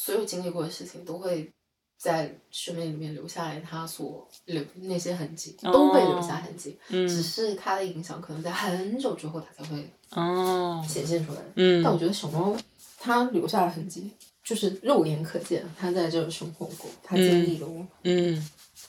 [0.00, 1.52] 所有经历过的事情都会
[1.98, 11.40] 在生命里面留下来，他所留那些痕迹都会留下痕迹，只嗯是它的影响可能在很久之后它才会哦，显现出来。
[11.56, 12.56] 嗯但我觉得小猫
[13.00, 14.12] 它留下的痕迹
[14.44, 17.84] 就是肉眼可见，它在这生活过，它经历了我。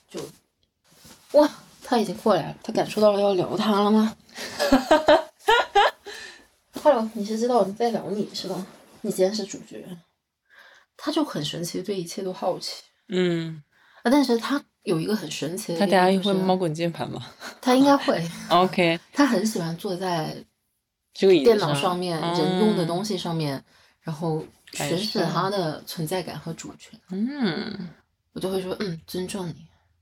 [0.08, 0.20] 就，
[1.40, 1.50] 哇，
[1.84, 4.16] 它已经过来了，它感受到了要聊它了吗？
[6.84, 8.64] Hello，你是知道我在聊你是吧？
[9.02, 9.84] 你今天是主角，
[11.02, 13.64] 它就很神奇，对一切都好奇嗯，
[14.04, 14.12] 啊。
[14.12, 17.26] 但是他有一个很神奇的他等下就是会猫滚键盘吗
[17.62, 18.22] 他应该会？
[18.50, 20.36] OK，他很喜欢坐在
[21.14, 23.64] 这个电脑上面、人用的东西，上面，
[24.02, 27.00] 然后感诠释受它的存在感和主权。
[27.10, 27.90] 嗯
[28.34, 29.56] 我就会说，嗯，尊重你，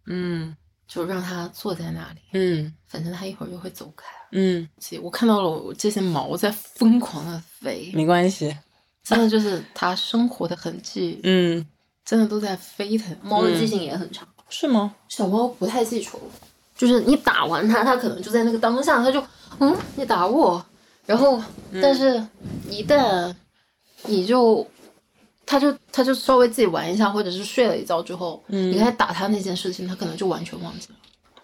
[0.07, 0.55] 嗯
[0.87, 4.05] 就让他坐在那里，嗯反正他一会儿就会走开。
[4.31, 4.67] 嗯，
[5.01, 8.55] 我看到了我这些毛在疯狂的飞，没关系，
[9.07, 11.65] 真的就是它生活的痕迹， 嗯，
[12.05, 13.15] 真的都在飞腾。
[13.21, 14.93] 猫的记性也很长，是吗？
[15.07, 16.19] 小猫不太记仇，
[16.75, 19.23] 就是你打完它，它可能就在那个当下，它就
[19.59, 20.63] 嗯，你打我，
[21.05, 21.41] 然后
[21.81, 22.21] 但是
[22.69, 23.33] 一旦
[24.05, 24.65] 你就。
[25.49, 30.95] 它就它就稍微自己玩一下，或者是睡了一觉之后，嗯你开始打它那件事情，它可能就完全忘记了。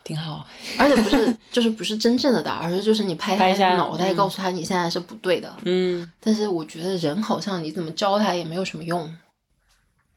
[0.04, 0.46] 挺好，
[0.78, 5.56] 而且不是就是不是真正的打，而是就是你拍一下脑袋，嗯告诉他你现在是不对的。
[5.64, 9.16] 嗯但是我觉得人好像你怎么教他也没有什么用，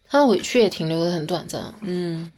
[0.04, 2.30] 他的委屈也停留的很短暂，嗯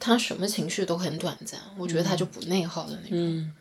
[0.00, 3.10] 他什么情绪都很短暂，我觉得他就不内耗的那种。
[3.12, 3.52] 嗯，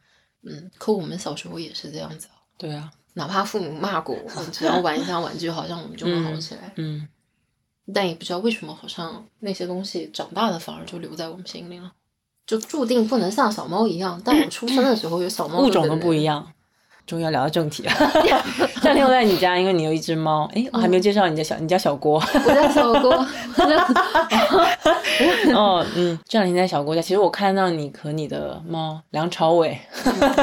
[0.44, 6.72] 嗯，可我们小时候也是这样子啊，对啊，哪怕父母骂过我们，只要玩一下玩具，好像我们就会好起来。
[6.78, 7.08] 嗯
[7.94, 11.92] 但也不知道为什么，好像那些东西长大了反而就留在我们心里了，
[12.46, 14.22] 就注定不能像小猫一样。
[14.24, 16.46] 但我出生的时候有小猫物种都不一样。
[17.06, 17.92] 终于要聊到正题了。
[18.82, 20.50] 夏天我在你家，因为你有一只猫。
[20.56, 22.18] 哎，我还没有介绍你家小，你叫小郭。
[22.18, 23.12] 我叫小郭，
[25.54, 29.78] 哦，嗯，这两天在小郭家，其实我看到你和你的猫梁朝伟，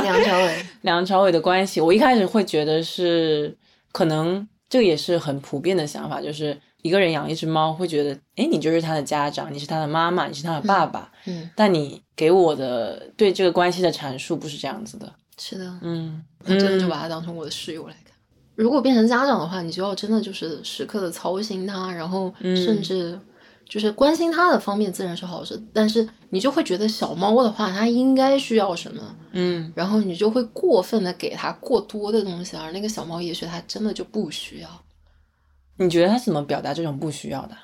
[0.02, 3.56] 梁朝伟， 梁朝伟的关系，我一开始会觉得是
[3.91, 11.10] 可能这个也是很普遍的想法，就是一个人养一只猫会觉得，哎，你就是他的家长，你是他的妈妈，你是他的爸爸。
[11.26, 15.12] 嗯，但你给我的对这个关系的阐述不是这样子的。
[15.38, 18.14] 是的，嗯，我真的就把它当成我的室友来看。
[18.54, 23.19] 如果变成家长的话，你就要真的就是时刻的操心它，然后甚至
[23.66, 34.69] 就是关心它的方面自然是好事，但是你就会觉得小猫的话，它应该需要什么，嗯然后你就会过分的给它过多的东西，而那个小猫也许它真的就不需要，
[35.80, 37.56] 你觉得他怎么表达这种不需要的？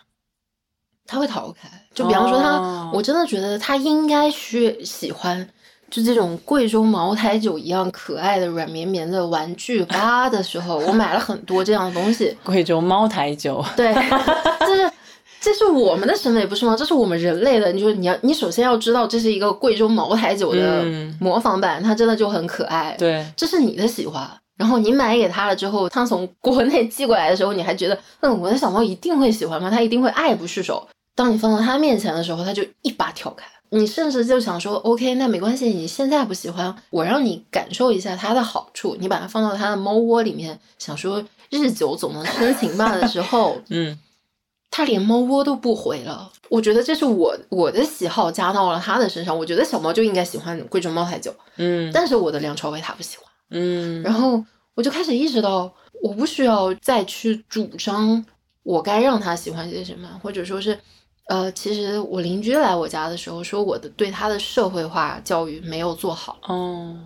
[1.06, 1.68] 他会逃开。
[1.94, 5.48] 就比方说他，哦我真的觉得他应该去喜欢。
[5.88, 12.36] 就这种贵州茅台酒一样可爱的软绵绵的玩具吧 的时候，我买了很多这样的东西。
[12.42, 13.64] 贵州茅台酒。
[13.76, 13.94] 对，
[14.58, 14.92] 这是
[15.40, 16.74] 这是我们的审美不是吗？
[16.76, 17.70] 这是我们人类的。
[17.70, 24.28] 你就你要你首先要知道这是一个贵州茅台酒的嗯模仿版，它真的就很可爱。，对，这是你的喜欢。
[24.56, 29.70] 然后你买给他了之后，他从国内寄过来的时候，你还觉得，嗯，我的小猫一定会喜欢吗？
[29.70, 30.88] 它一定会爱不释手。
[31.14, 33.44] 当你放到他面前的时候，他就一把挑开。
[33.70, 38.96] 你甚至就想说，OK，那没关系，你现在不喜欢，我让你感受一下它的好处。
[39.00, 43.98] 你把它放到它的猫窝里面，想说日久总能生情吧的时候， 嗯
[44.70, 46.30] 他连猫窝都不回了。
[46.50, 49.36] 我觉得这是我我的喜好加到了他的身上。
[49.36, 53.26] 我觉得小猫就应该喜欢贵州茅台酒，嗯但是我的梁朝伟他不喜欢。
[53.50, 58.24] 嗯然后我就开始意识到，我不需要再去主张
[58.62, 60.78] 我该让他喜欢些什么，或者说是，
[61.28, 66.96] 呃，其实我邻居来我家的时候说我的对他的社会化教育没有做好，哦，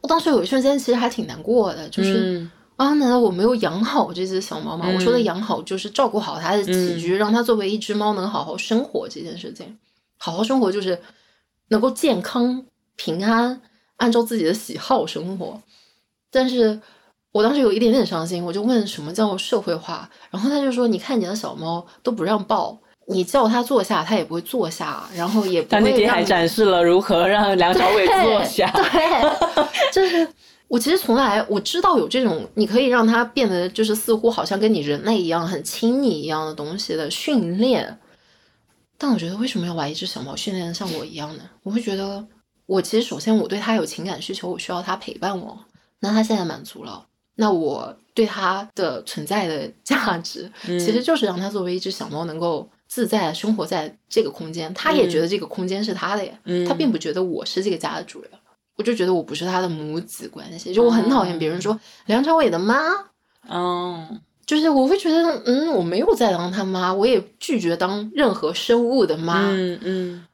[0.00, 2.20] 我当时有一瞬间其实还挺难过的，就是。
[2.24, 2.50] 嗯
[2.80, 4.86] 啊，难道我没有养好这只小猫吗？
[4.88, 9.78] 嗯我说的养好就是照顾好它的起居，让它作为一只猫能好好生活这件事情。
[10.16, 10.98] 好好生活就是
[11.68, 12.64] 能够健康、
[12.96, 13.60] 平安，
[14.00, 15.60] 按照自己的喜好生活。
[16.30, 16.80] 但是
[17.32, 22.76] 我当时有一点点伤心，我就问什么叫社会化，然后他就说：“你看你的小猫都不让抱，
[23.06, 28.70] 你叫它坐下，它也不会坐下，然后也不他那天还会展示了如何让梁朝伟 坐下。
[28.70, 29.62] 对，
[29.92, 30.26] 就是
[30.68, 37.98] 我其实从来我知道有这种你可以让它变得就是似乎好像跟你人类一样很亲你一样的东西的训练，
[38.96, 41.42] 但我觉得为什么要把一只小猫训练的像我一样呢？
[41.64, 42.24] 我会觉得
[42.70, 45.58] 我其实首先我对它有情感需求，我需要它陪伴我，
[45.98, 47.04] 那它现在满足了。
[47.34, 58.30] 那我对它的存在的价值，嗯其实就是让它作为一只小猫能够自在地生活在这个空间，它也觉得这个空间是它的呀，嗯它并不觉得我是这个家的主人。
[58.76, 62.78] 我就觉得我不是他的母子关系，就我很讨厌别人说梁朝伟的妈，
[63.48, 70.26] 嗯，就是我会觉得，嗯，我没有在当他妈，我也拒绝当任何生物的妈，嗯嗯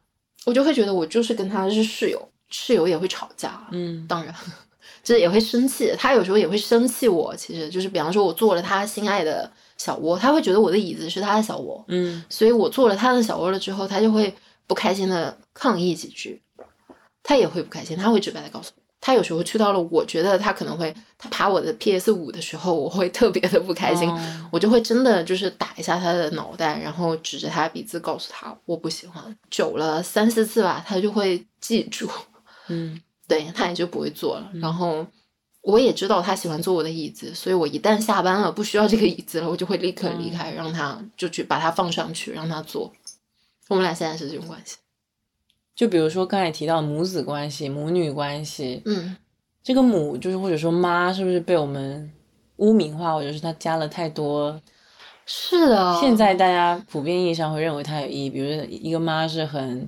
[0.46, 4.34] 我就会觉得我就是跟他是室友，室友也会吵架，嗯当然，
[5.02, 14.32] 就是也会生气，他有时候也会生气我，其实就是比方说我坐了他心爱的小窝，他会觉得我的椅子是他的小窝，嗯所以我坐了他的小窝了之后，他就会
[14.68, 16.40] 不开心的抗议几句，
[17.22, 18.82] 他也会不开心，他会直白的告诉我。
[19.06, 29.22] 他有时候去到了，我觉得他可能会，他爬我的 PS 五的时候，我会特别的不开心，哦我就会真的就是打一下他的脑袋，然后指着他的鼻子告诉他我不喜欢。
[29.48, 32.10] 久了三四次吧，他就会记住，
[32.66, 34.50] 嗯 对他也就不会坐了。
[34.54, 35.06] 然后
[35.60, 42.92] 我也知道他喜欢坐我的椅子，所以我一旦下班了不需要这个椅子了，我就会立刻离开，让他就去把它放上去，让他坐。
[43.68, 44.78] 我们俩现在是这种关系。
[45.76, 49.14] 就比如说刚才提到母子关系、母女关系，嗯，
[49.62, 52.10] 这个母就是或者说妈，是不是被我们
[52.56, 54.58] 污名化，或者是它加了太多？
[55.26, 56.00] 是的。
[56.00, 59.86] 现在大家普遍意义上会认为它有意义，比如说一个妈是很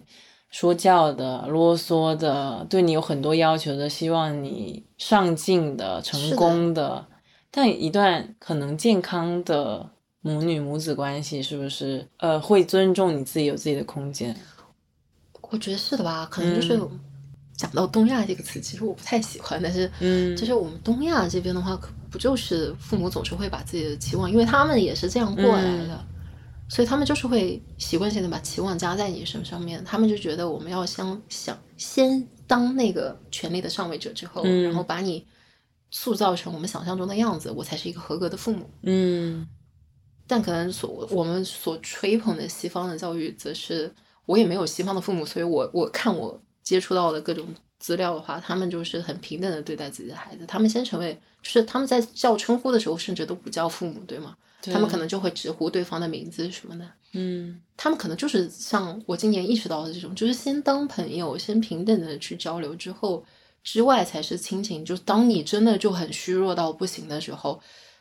[0.50, 7.06] 说教的、啰嗦的，对你有很多要求的，希望你上进的、成功的。
[7.50, 9.88] 但一段可能健康的
[10.20, 14.36] 母女母子关系，是不是呃会尊重你自己有自己的空间？
[15.50, 17.00] 我觉得是的吧，可能就是、嗯。
[17.56, 20.36] 讲到东亚这个词，其实我不太喜欢，但是嗯。
[20.36, 25.98] 就是我们东亚这边的话，可不就是父母总是会把自己的期望，因为他们也是这样过来的，嗯。
[26.68, 35.26] 所以他们就是会习惯性的把期望加在你身上面，他们就觉得我们要先想先当那个权力的上位者之后，嗯然后把你
[35.90, 38.70] 塑造成我们想象中的样子，我才是一个合格的父母。
[38.82, 39.48] 嗯。
[40.28, 43.92] 但可能所我们所吹捧的西方的教育，则是
[44.28, 47.46] 我也没有西方的父母，所以我我看我接触到的各种
[47.78, 54.36] 资料的话，他们就是很平等的对待自己的孩子，他们先成为，就是他们在叫称呼的时候，甚至都不叫父母，对吗？
[54.60, 56.84] 对他们可能就会直呼对方的名字什么的，
[57.14, 57.60] 嗯。
[57.76, 63.24] 他们可能就是像我今年意识到的这种，就是先当朋友，先平等的去交流之后，
[63.62, 64.84] 之外才是亲情。
[64.84, 67.60] 就是当你真的就很虚弱到不行的时候，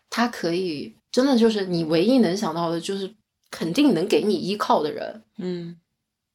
[0.09, 3.13] 他可以真的就是你唯一能想到的，就是
[3.51, 5.77] 肯定能给你依靠的人，嗯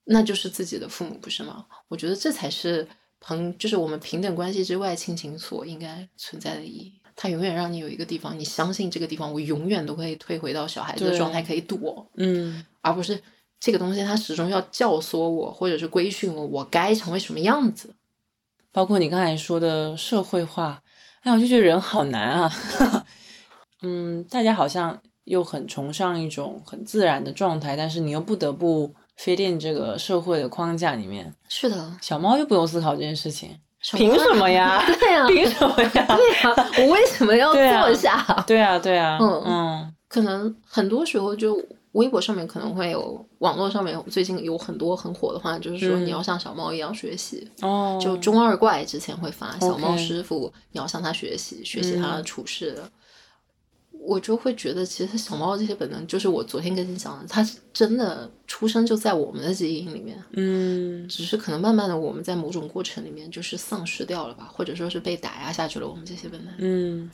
[0.04, 1.64] 那就是自己的父母，不是吗？
[1.88, 2.86] 我觉得这才是
[3.20, 6.92] 朋，就是我们平等关系之外亲情所应该存在的意义。
[7.14, 12.10] 它永远让你有一个地方，你相信这个地方，我永远都可以退回到小孩子的状态，可以躲。
[12.16, 13.20] 嗯而不是
[13.60, 17.94] 这个东西它始终要教唆我，或者是规训我，我该成为什么样子。
[18.72, 20.82] 包括你刚才说的社会化，
[21.20, 22.52] 哎，我就觉得人好难啊。
[23.82, 31.34] 嗯，大家好像又很崇尚一种很自然的状态，但是你又不得不 fit in 这个社会的框架里面。
[31.48, 33.50] 是的，小猫就不用思考这件事情，
[33.80, 34.84] 什凭什么呀？
[34.86, 35.90] 对呀、凭什么呀？
[36.16, 38.22] 对呀、我为什么要坐下？
[38.46, 41.58] 对啊，对啊，嗯嗯可能很多时候就
[41.92, 47.50] 微博上面可能会有，网络上面最近有很多很火的话，就是说嗯你要像小猫一样学习。
[47.62, 52.90] 哦，就中二怪之前会发小猫师傅，你要向他学习，学习他的嗯处事的。
[54.04, 60.22] 我就会觉得，其实小猫这些本能，就是我昨天跟你讲的，它是真的出生就在我们的基因里面。
[60.32, 66.52] 嗯只是可能慢慢的，我们在某种过程里面就是丧失掉了吧，或者说是被打压下去了我们这些本能。
[66.58, 67.10] 嗯。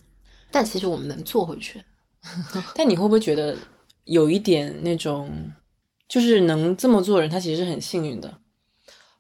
[0.51, 1.83] 但其实我们能做回去。
[2.75, 3.57] 但你会不会觉得
[4.05, 5.31] 有一点那种，
[6.09, 8.39] 就是能这么做的人，他其实是很幸运的。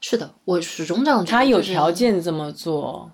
[0.00, 1.30] 是的，我始终这样觉得。
[1.30, 3.10] 他有条件这么做，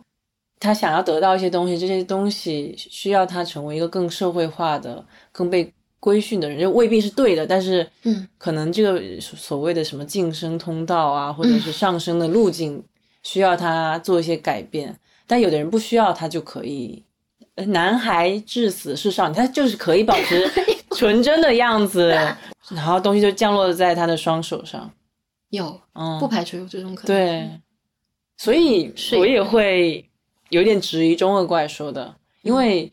[0.64, 12.82] 他想要得到一些东西，这些东西需要他成为一个更社会化的、更被规训的人，就未必是对的，但是，嗯，可能这个所谓的什么晋升通道啊，或者是上升的路径，
[13.22, 14.98] 需要他做一些改变。
[15.26, 17.04] 但有的人不需要，他就可以。
[17.56, 20.44] 呃男孩至死是少女，他就是可以保持
[20.96, 22.08] 纯真的样子，
[22.74, 24.90] 然后东西就降落在他的双手上。
[25.50, 27.16] 有，嗯，不排除有这种可能。
[27.16, 27.48] 对，
[28.36, 30.04] 所以我也会
[30.50, 32.90] 有点质疑中二怪说的，因为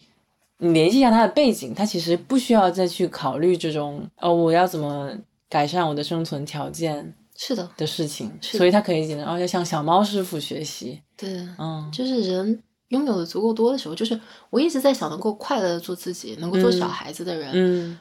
[0.57, 5.11] 你联系一下他的背景，他其实不需要再去考虑这种哦，我要怎么
[5.49, 11.89] 改善我的生存条件是的，的事情，所以他可以简单哦，要向小猫师傅学习，对，嗯。
[11.91, 17.99] 就是人拥有的足够多的时候，就是我一直在想，能够快乐的做自己，能够做小孩子的人，嗯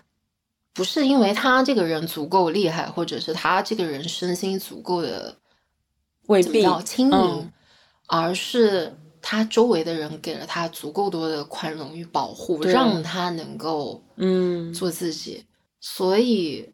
[0.73, 5.35] 不是因为他这个人足够厉害，或者是他这个人身心足够的
[6.26, 7.52] 未必叫轻盈，嗯。
[8.07, 8.92] 而是
[9.23, 15.45] 他周围的人给了他足够多的宽容与保护，让他能够嗯做自己。
[15.81, 16.69] 所以，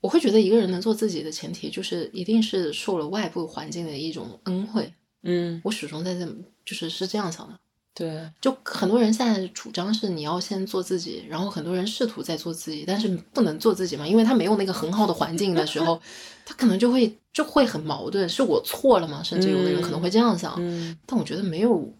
[0.00, 4.92] 我会觉得一个人能做自己的前提，就是一定是受了外部环境的一种恩惠。
[5.22, 6.26] 嗯，我始终在这，
[6.64, 7.58] 就是是这样想的。
[7.98, 16.00] 对，就很多人现在主张是你要先做自己，然后很多人试图在做自己，但是不能做自己嘛，因为他没有那个很好的环境的时候，
[16.46, 19.20] 他可能就会就会很矛盾，是我错了吗？
[19.24, 21.92] 甚至有的人可能会这样想，嗯但我觉得没有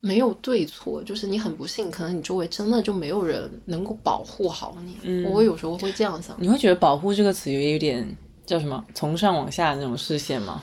[0.00, 4.96] 没有对错，就是你很不幸，可能你周围真的就没有人能够保护好你。
[5.02, 8.16] 嗯我有时候会这样想，你会觉得“保护”这个词有有点
[8.46, 10.62] 叫什么从上往下那种视线吗？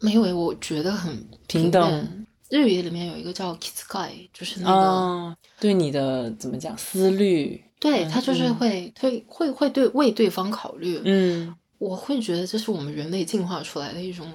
[0.00, 2.23] 没有诶，我觉得很平等等。
[2.54, 4.70] 日语里面有一个叫 “kitskai”，就是那个。
[4.72, 8.54] 啊，对你的怎么讲思虑，对嗯他就是嗯。
[8.54, 11.54] 会会会会对为对方考虑，嗯。
[11.78, 14.26] 我会觉得这是我们人类进化出来的一种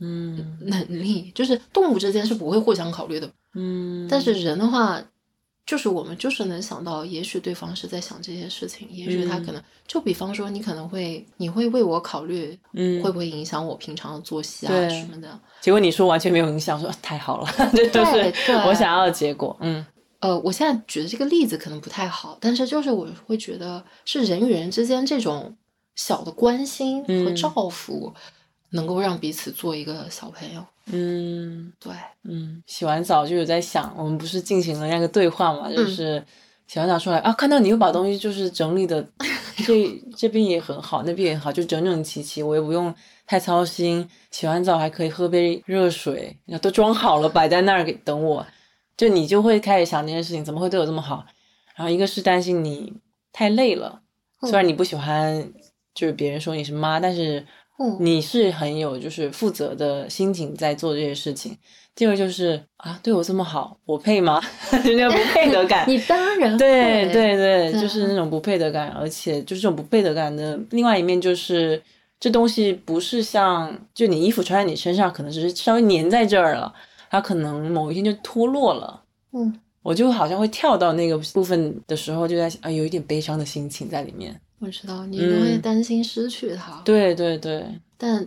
[0.00, 0.58] 嗯。
[0.60, 5.00] 能力，就是动物之间是不会互相考虑的，嗯，但是人的话，
[5.68, 15.38] 就是我们就是能想到，也许对方是在想这些事情，也许他嗯可能、就比方说，你可能会你会为我考虑，嗯会不会影响我平常的作息啊什么的。
[15.60, 19.54] 结果你说完全没有影响，说啊太好了，这就是对对我想要的结果。
[19.60, 19.84] 嗯
[20.20, 25.54] 呃，我现在举的这个例子可能不太好，但是就是我会觉得是人与人之间这种
[25.96, 27.50] 小的关心和嗯照
[27.86, 28.14] 顾，
[28.70, 30.64] 能够让彼此做一个小朋友。
[30.90, 31.92] 嗯对，
[32.24, 36.24] 嗯，洗完澡就有在想，我们不是进行了那个对话嘛，嗯就是
[36.66, 39.06] 洗完澡出来啊，看到你又把东西就是整理的，
[39.66, 42.94] 这这边也很好，那边也好，就整整齐齐，我也不用
[43.26, 44.08] 太操心。
[44.30, 48.46] 洗完澡还可以喝杯热水，都装好了摆在那儿给等我，
[48.96, 51.26] 就你就会开始想这件事情怎么会对我这么好。
[51.74, 52.94] 然后一个是担心你
[53.32, 54.00] 太累了，
[54.40, 55.52] 虽然你不喜欢
[55.94, 57.46] 就是别人说你是妈，但是
[57.78, 61.56] 嗯你是很有就是负责的心情在做这些事情。
[61.94, 64.40] 第二就是啊，对我这么好，我配吗？
[64.84, 65.84] 就那种不配得感。
[65.90, 71.82] 你当然对对对，对就是那种不配得感，而且就是这种不配得感的另外一面就是。
[72.20, 76.74] 这东西不是像，就你衣服穿在你身上，可能只是稍微粘在这儿了，
[77.08, 79.00] 它可能某一天就脱落了。
[79.32, 84.34] 嗯，我就好像会跳到那个部分的时候，就在想啊，有一点悲伤的心情在里面。
[84.60, 85.60] 我知道你都会嗯。
[85.60, 87.64] 担心失去它，对对对，
[87.96, 88.26] 但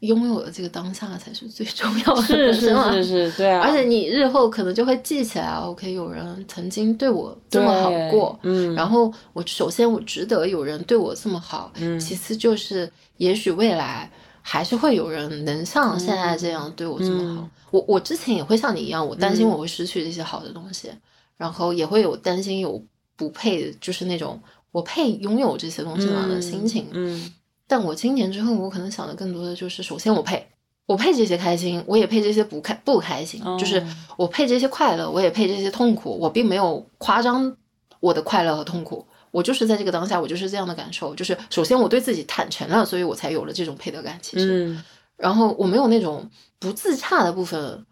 [0.00, 3.60] 拥有的这个当下才是最重要的，是是吗是是，对啊。
[3.62, 11.98] 而且你日后可能就会记起来，OK，有人曾经对我这么好过，嗯，然后我首先我值得有人对我这么好，嗯。
[11.98, 14.10] 其次就是也许未来
[14.42, 17.42] 还是会有人能像现在这样对我这么好。
[17.42, 17.50] 嗯。
[17.70, 19.48] 我我之前也会像你一样，我担心嗯。
[19.48, 20.90] 我会失去这些好的东西，
[21.36, 22.80] 然后也会有担心有
[23.16, 24.38] 不配，就是那种
[24.76, 26.86] 我配拥有这些东西吗的心情。
[26.92, 27.32] 嗯。
[27.66, 30.46] 但我今年之后，我可能想的更多的就是，首先我配，
[30.84, 33.82] 我配这些开心，我也配这些不开不开心，哦就是
[34.18, 37.56] 我配这些快乐，我也配这些痛苦，我并没有夸张
[38.00, 44.84] 我的快乐和痛苦，我就是在这个当下，我就是这样的感受，就是首先我对自己坦诚了，所以我才有了这种配得感，其实，嗯。
[45.16, 47.86] 然后我没有那种不自洽的部分，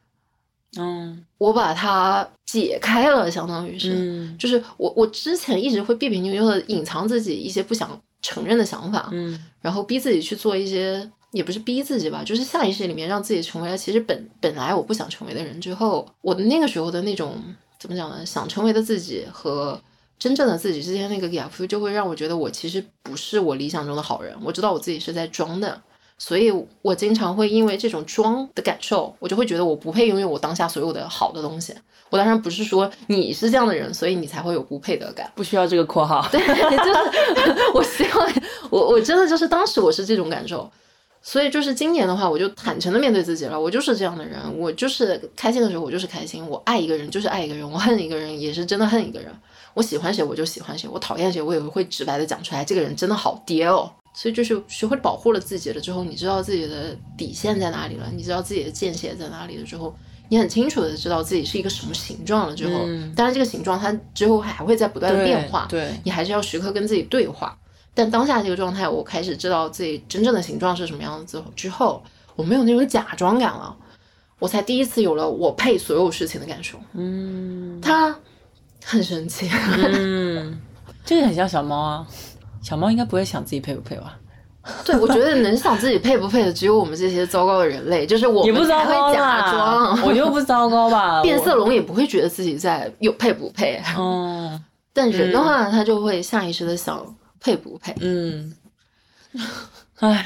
[0.79, 17.37] 嗯我把它解开了，相当于是，嗯就是我我之前一直会别别扭扭的隐藏自己一些不想承认的想法，嗯然后逼自己去做一些，也不是逼自己吧，就是下意识里面让自己成为了其实本本来我不想成为的人之后，我的那个时候的那种
[17.79, 18.25] 怎么讲呢？
[18.25, 19.81] 想成为的自己和
[20.19, 25.83] 真正的自己之间那个 gap，就会让我觉得我其实不是我理想中的好人，我知道我自己是在装的。
[26.17, 31.75] 所以，我经常会因为这种装的感受，我就会觉得我不配拥有我当下所有的好的东西。
[32.11, 35.31] 我当然不是说你是这样的人，所以你才会有不配得感。
[35.35, 36.27] 不需要这个括号。
[36.31, 38.33] 对，就是 我希望
[38.71, 40.71] 我我真的就是当时我是这种感受，
[41.21, 49.33] 所以就是今年的话，我就坦诚的面对自己了，我就是这样的人，我就是开心的时候我就是开心，我爱一个人就是爱一个人，我恨一个人也是真的恨一个人，
[49.75, 53.91] 我喜欢谁我就喜欢谁，我讨厌谁我也会直白的讲出来，这个人真的好爹哦。
[54.15, 59.95] 所以就是学会保护了自己了之后，你知道自己的底线在哪里了，你知道自己的界限在哪里了之后，
[60.29, 67.59] 你很清楚的知道自己是一个什么形状了之后，嗯当然这个形状它之后还会在不断的变化，对，你还是要时刻跟自己对话。
[67.93, 72.03] 但当下这个状态，我开始知道自己真正的形状是什么样子之后，
[72.37, 73.77] 我没有那种假装感了，
[74.39, 76.79] 我才第一次有了我配所有事情的感受。
[76.95, 78.17] 嗯它
[78.85, 80.61] 很神奇，嗯，
[81.05, 82.07] 这个很像小猫啊，
[82.65, 84.19] 小猫应该不会想自己配不配吧？
[84.83, 90.03] 对我觉得能想自己配不配的，只有我们这些糟糕的人类，就是我也不们才糟糕会假啦，装。
[90.03, 91.21] 我又不糟糕吧？
[91.23, 94.59] 变色，龙也不会觉得自己在有配不配，嗯
[94.95, 97.05] 但人的话，他就会下意识的想
[97.39, 97.95] 配不配。
[98.01, 98.55] 嗯，
[100.01, 100.25] 唉，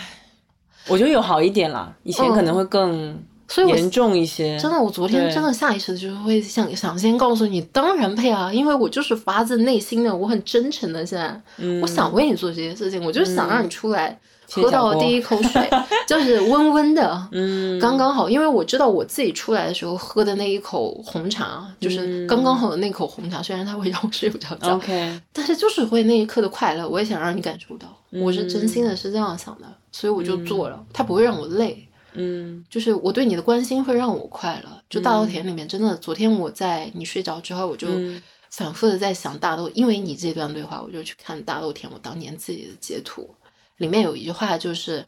[0.87, 4.59] 我觉得有好一点啦，以前可能会更所以我严重一些。
[4.59, 14.19] 真的，我昨天真的下意识的就是会想想先告诉你，当然配啊，因为我就是发自内心的，我很真诚的，现在、嗯我想为你做这些事情，我就是想让你出来、
[14.51, 15.69] 喝到第一口水，
[16.07, 31.88] 就是温温的，嗯，刚刚好，因为我知道我自己出来的时候喝的那一口红茶，就是嗯刚刚好的那口红茶，虽然它会让我睡不着觉，OK，但是就是会那一刻的快乐，我也想让你感受到，我是真心的嗯是这样想的，所以我就做了，它不会让我累。
[32.15, 34.83] 嗯就是我对你的关心会让我快乐。
[34.89, 43.35] 就大豆田里面，真的，昨天我在你睡着之后，我就嗯反复的在想大豆，因为你这段对话，我就去看大豆田我当年自己的截图，
[43.77, 45.07] 里面有一句话就是，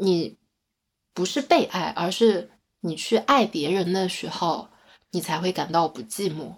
[0.00, 0.36] 你
[1.14, 2.50] 不是被爱，而是
[2.80, 4.68] 你去爱别人的时候，
[5.12, 6.52] 你才会感到不寂寞。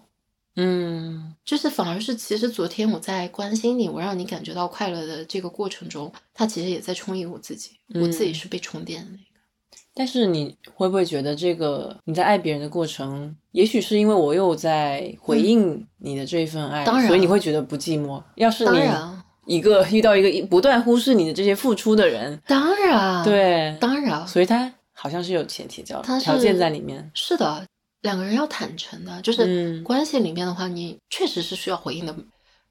[0.60, 9.27] 嗯就是反而是，其实昨天我在关心你，我让你感觉到快乐的这个过程中，它其实也在充盈我自己，我自己嗯是被充电的那个。
[9.98, 18.22] 但是你会不会觉得这个你在爱别人的过程，也许是因为我又在回应你的这份爱，嗯当然所以你会觉得不寂寞。
[18.36, 27.10] 要是你，一个遇到一个不断忽视你的这些付出的人，当然，，对，当然，所以他好像是有前提条他是条件在里面。
[27.12, 27.66] 是的，
[28.02, 29.46] 两个人要坦诚的，就是
[29.80, 32.14] 嗯关系里面的话，你确实是需要回应的。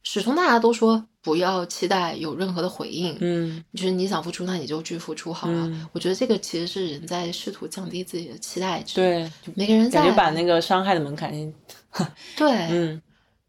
[0.10, 5.68] 始终大家都说不要期待有任何的回应，嗯就是你想付出，那你就去付出好了。
[5.68, 11.54] 嗯我觉得这个其实是人在试图降低自己的期待值。，对，每个人在感觉把那个伤害的门槛先，
[12.38, 13.02] 对，嗯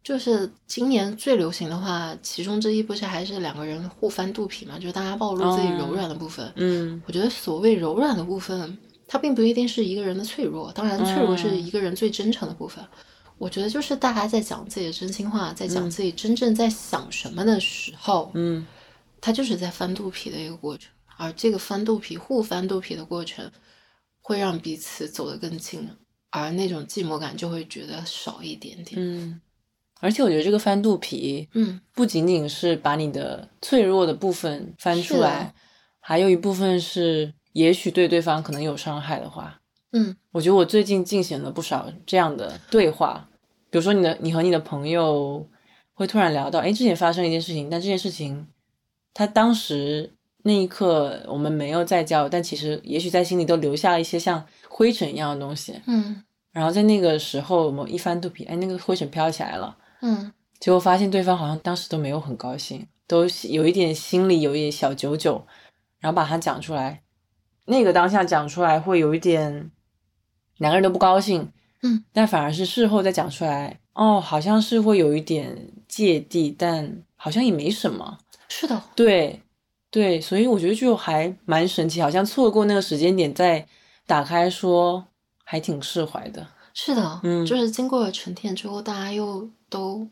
[0.02, 4.76] 就是今年最流行的话，其中之一不是还是两个人互翻肚皮嘛？
[4.80, 6.52] 就是大家暴露自己柔软的部分。
[6.56, 12.84] 嗯我觉得所谓柔软的部分，它并不一定是一个人的脆弱，当然脆弱是嗯一个人最真诚的部分。
[13.38, 18.66] 我觉得就是大家在讲自己的真心话，在讲嗯自己真正在想什么的时候，嗯
[19.20, 23.50] 它就是在翻肚皮的一个过程，而这个翻肚皮、互翻肚皮的过程，
[24.20, 25.88] 会让彼此走得更近，
[26.30, 28.96] 而那种寂寞感就会觉得少一点点。
[28.96, 29.40] 嗯。
[30.00, 35.52] 而且我觉得这个翻肚皮，嗯，不仅仅是把你的脆弱的部分翻出来，
[35.98, 39.60] 还有一部分是，也许对对方可能有伤害的话，
[39.92, 40.16] 嗯。
[40.32, 43.28] 我觉得我最近进行了不少这样的对话，
[43.70, 45.48] 比如说你的你和你的朋友
[45.94, 48.46] 会突然聊到，哎，之前发生一件事情，但这件事情
[49.12, 50.12] 他当时
[50.44, 55.80] 那一刻我们没有再交，但其实也许在心里都留下了一些像灰尘一样的东西。
[55.86, 56.22] 嗯。
[56.52, 60.32] 然后在那个时候，我们一翻肚皮，哎，那个灰尘飘起来了，嗯。
[60.60, 65.46] 结果发现对方好像当时都没有很高兴，都有一点心里有一点小九九，
[66.00, 67.00] 然后把它讲出来，
[67.66, 69.70] 那个当下讲出来会有一点
[70.58, 71.50] 两个人都不高兴，
[71.82, 78.18] 嗯，但反而是事后再讲出来，哦，好像是会有一点芥蒂，但好像也没什么，
[78.48, 79.40] 是的，对
[79.90, 83.66] 对，所以我觉得就还蛮神奇，好像错过那个时间点再
[84.06, 85.06] 打开说，
[85.44, 87.46] 还挺释怀的，是的，嗯。
[87.46, 90.06] 就是经过了沉淀之后，大家又都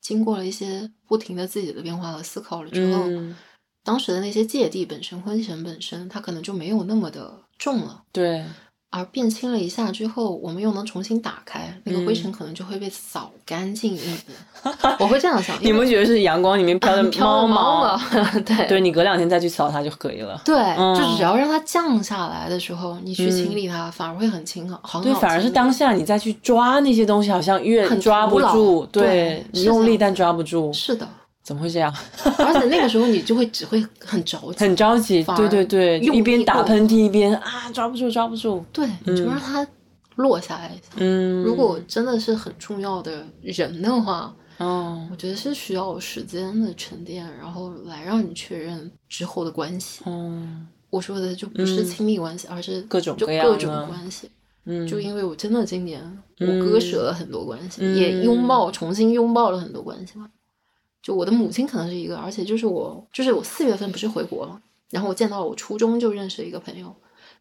[0.00, 3.36] 经过了一些不停的自己的变化和思考了之后，嗯，
[3.84, 8.02] 当时的那些芥蒂本身、婚前本身，它可能就没有那么的重了。
[8.10, 8.44] 对，
[8.90, 14.16] 而变轻了一下之后，我们又能重新打开，那个灰嗯尘可能就会被扫干净一点。
[14.98, 18.02] 我会这样想，你们觉得是阳光里面飘的飘的猫猫嘛？
[18.44, 20.42] 对对你隔两天再去扫它就可以了。
[20.44, 25.00] 对，嗯就是只要让它降下来的时候，你去嗯清理它，反而会很清，很好。
[25.00, 28.84] 对，反而是当下你再去抓那些东西，好像越很抓不住。
[28.86, 31.08] 对你用力但抓不住，是的，
[31.50, 31.92] 怎么会这样？
[32.38, 35.20] 而且那个时候你就会只会很着急，很着急。
[35.36, 38.64] 对对对，一边打喷嚏一边啊抓不住抓不住。
[38.72, 39.66] 对，你就嗯让它
[40.14, 40.92] 落下来一下。
[40.98, 50.02] 嗯，如果真的是很重要的人的话，哦我觉得是需要时间的沉淀，然后来让你确认之后的关系。
[50.04, 50.40] 哦
[50.88, 54.30] 我说的就不是嗯亲密关系，而是各种就各样各种的关系。
[54.66, 56.00] 嗯，就因为我真的今年
[56.38, 60.28] 我嗯割舍了很多关系，嗯也拥抱重新拥抱了很多关系嘛。
[61.02, 64.60] 就我的母亲可能是一个，而且就是我，就是我四月份不是回国了，
[64.90, 66.94] 然后我见到了我初中就认识一个朋友，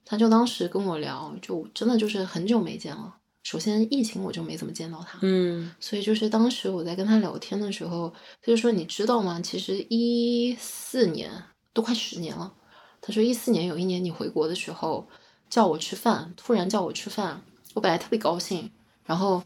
[0.06, 3.16] 他就当时跟我聊，就真的就是很久没见了。
[3.44, 9.40] 首先疫情我就没怎么见到他，嗯所以就是当时我在跟他聊天的时候，他就说：“你知道吗？
[9.42, 11.32] 其实一四年
[11.74, 12.54] 都快十年了。”
[13.02, 15.08] 他说：“一四年有一年你回国的时候
[15.50, 17.42] 叫我吃饭，突然叫我吃饭，
[17.74, 18.70] 我本来特别高兴，
[19.06, 19.42] 然后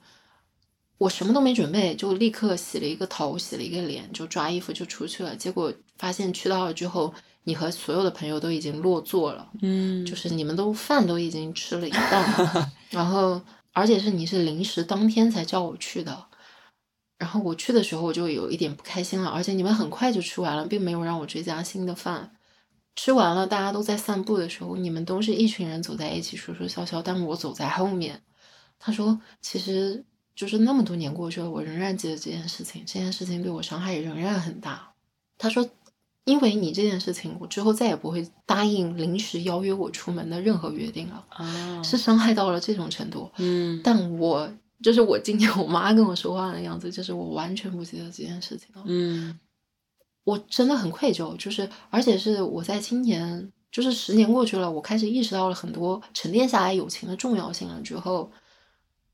[0.97, 5.35] 我什么都没准备，就立刻洗了一个头，洗了一个脸，就抓衣服就出去了。
[5.35, 13.41] 结果发现去到了之后，你和所有的朋友都已经落座了，嗯，就是你们都饭都已经吃了一半了， 然后
[13.73, 16.25] 而且是你是临时当天才叫我去的，
[17.17, 22.31] 然后我去的时候我就有一点不开心了，而且你们很快就吃完了，并没有让我追加新的饭，
[22.95, 28.21] 吃完了大家都在散步的时候，你们都是一群人走在一起说说笑笑，但我走在后面。
[28.79, 34.93] 他说，其实就是那么多年过去了，我仍然记得这件事情，这件事情对我伤害仍然很大。
[35.37, 35.69] 他说，
[36.25, 41.25] 因为你这件事情，我之后再也不会答应临时邀约我出门的任何约定了。
[41.29, 43.29] 啊，是伤害到了这种程度。
[43.37, 48.83] 嗯，但我就是我今天我妈跟我说话的样子，就是我完全不记得这件事情了。
[48.85, 49.39] 嗯
[50.23, 58.31] 我真的很愧疚，就是而且是我在今年，就是十年过去了，我开始意识到了很多沉淀下来友情的重要性了之后，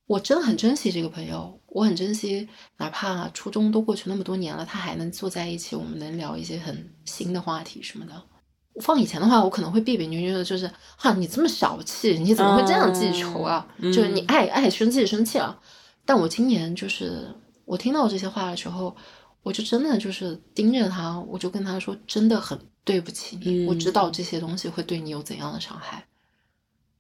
[0.10, 8.24] 我真的很珍惜这个朋友，我很珍惜，哪怕初中都过去那么多年了，他还能坐在一起，我们能聊一些很新的话题什么的。
[8.82, 10.67] 放以前的话，我可能会别别扭扭的，就是
[10.98, 13.67] 哈，你这么小气，你怎么会这样记仇啊？
[13.78, 15.60] 嗯就是你爱爱生气生气了。
[16.04, 17.32] 但我今年就是
[17.65, 18.95] 我听到这些话的时候，
[19.43, 26.08] 我就真的就是盯着他，我就跟他说，真的很对不起你，嗯我知道这些东西会对你有怎样的伤害，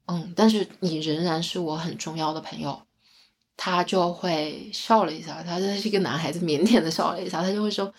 [0.05, 2.79] 嗯，但是你仍然是我很重要的朋友。
[3.61, 7.93] 他就会笑了一下，他他是一个男孩子，腼腆的笑了一下，他就会说，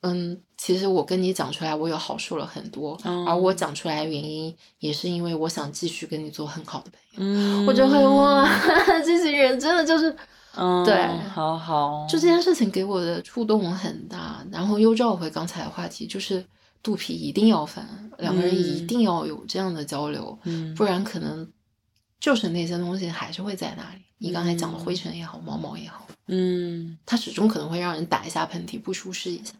[0.00, 7.18] 嗯，其实我跟你讲出来，我有好处了很多，嗯而我讲出来的原因也是因为我想继续跟你做很好的朋友。
[7.18, 8.48] 嗯，我就会哇，
[9.04, 10.16] 这些人真的就是，
[10.56, 10.96] 嗯，对
[11.34, 14.42] 好好，就这件事情给我的触动很大。
[14.50, 16.42] 然后又绕回刚才的话题，就是
[16.82, 21.46] 肚皮一定要翻，两个人一嗯定要有这样的交流，嗯，不然可能
[22.20, 24.00] 就是那些东西还是会在那里。
[24.18, 29.52] 你刚才讲的嗯灰尘也好，毛毛也好，嗯，它始终可能会让人打一下喷嚏，不舒适一下。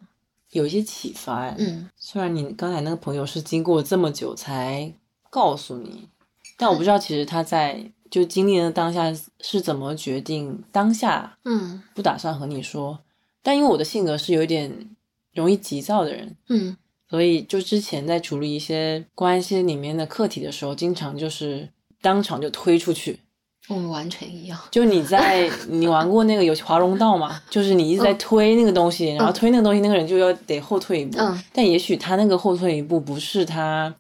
[0.51, 1.55] 有一些启发哎。
[1.59, 4.93] 嗯，虽然你刚才那个朋友是经过这么久才
[5.31, 6.09] 告诉你，
[6.57, 12.99] 但我不知道其实他在就经历的当下是怎么决定当下嗯不打算和你说。
[13.43, 14.91] 但因为我的性格是有一点
[15.33, 16.77] 容易急躁的人，嗯
[17.09, 21.69] 所以就之前在处理一些关系里面的课题的时候，经常就是
[22.03, 23.21] 当场就推出去。
[23.69, 24.59] 我们完全一样。
[24.71, 27.43] 就你在你玩过那个游戏 华容道嘛？
[27.51, 31.19] 就是你一直在推那个东西，然后推那个东西，那个人就要得后退一步。
[31.19, 33.95] 嗯，但也许他那个后退一步不是他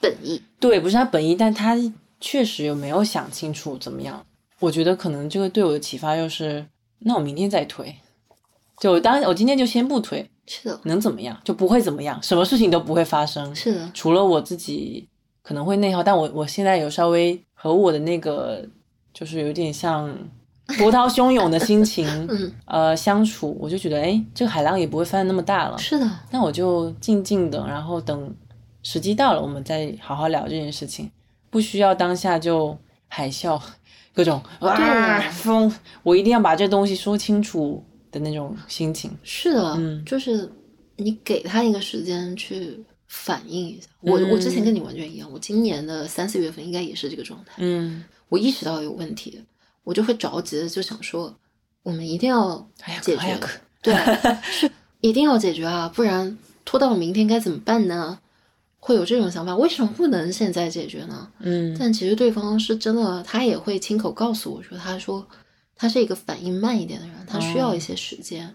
[0.00, 0.40] 本意。
[0.60, 1.76] 对，不是他本意，但他
[2.20, 4.24] 确实有没有想清楚怎么样？
[4.60, 6.64] 我觉得可能这个对我的启发就是，
[7.00, 7.94] 那我明天再推。
[8.80, 11.36] 就当我今天就先不推，是的，能怎么样？
[11.44, 13.52] 就不会怎么样，什么事情都不会发生。
[13.52, 15.08] 是的，除了我自己
[15.48, 18.62] 可能会内耗，但我我现在有稍微和我的那个
[19.14, 20.14] 就是有点像
[20.76, 25.78] 波涛汹涌的心情， 嗯，呃相处，我就觉得哎，这个海浪也不会翻那么大了。
[25.78, 28.30] 是的，那我就静静的，然后等
[28.82, 31.10] 时机到了，我们再好好聊这件事情，
[31.48, 33.58] 不需要当下就海啸，
[34.12, 37.82] 各种啊风，我一定要把这东西说清楚
[38.12, 39.10] 的那种心情。
[39.22, 40.52] 是的，嗯就是
[40.96, 43.88] 你给他一个时间去反应一下。
[44.00, 47.54] 我我之前跟你完全一样，我今年的三四月份应该也是这个状态。
[47.56, 49.42] 嗯，我意识到有问题，
[49.82, 51.34] 我就会着急的就想说，
[51.82, 52.68] 我们一定要
[53.02, 53.40] 解决
[53.82, 53.94] 对，
[54.42, 58.18] 是一定要解决啊，不然拖到明天该怎么办呢？
[58.80, 61.28] 会有这种想法，为什么不能现在解决呢？
[61.40, 65.26] 嗯但其实对方是真的，他也会亲口告诉我说，他说
[65.74, 68.54] 他是一个反应慢一点的人，他需要一些时间。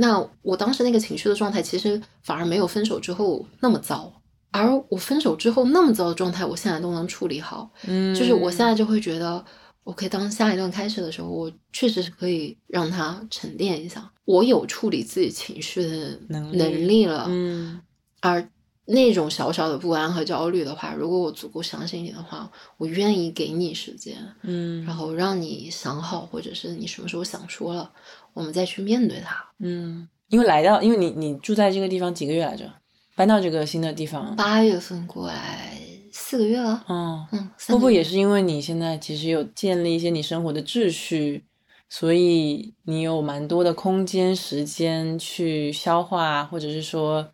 [0.00, 4.12] 那我当时那个情绪的状态，其实反而没有分手之后那么糟，
[4.52, 7.68] 而我分手之后那么糟的状态，我现在都能处理好。
[7.88, 9.44] 嗯，就是我现在就会觉得
[9.82, 17.26] ，OK，当下一段开始的时候，我确实是可以让它沉淀一下，我有处理自己情绪的能力能力了。
[17.28, 17.80] 嗯
[18.20, 18.48] 而
[18.90, 27.92] 那种小小的不安和焦虑的话，如果我足够相信你的话，我愿意给你时间，嗯，然后让你想好，或者是你什么时候想说了，
[28.38, 29.44] 我们再去面对它。
[29.58, 32.72] 嗯，因为来到，因为你你住在这个地方几个月来着？
[33.16, 35.76] 搬到这个新的地方，八月份过来
[36.12, 41.42] 四个月了，嗯，嗯，会不会也是因为你现在其实有建立一些你生活的秩序，
[41.88, 47.28] 所以你有蛮多的空间、时间去消化，或者是说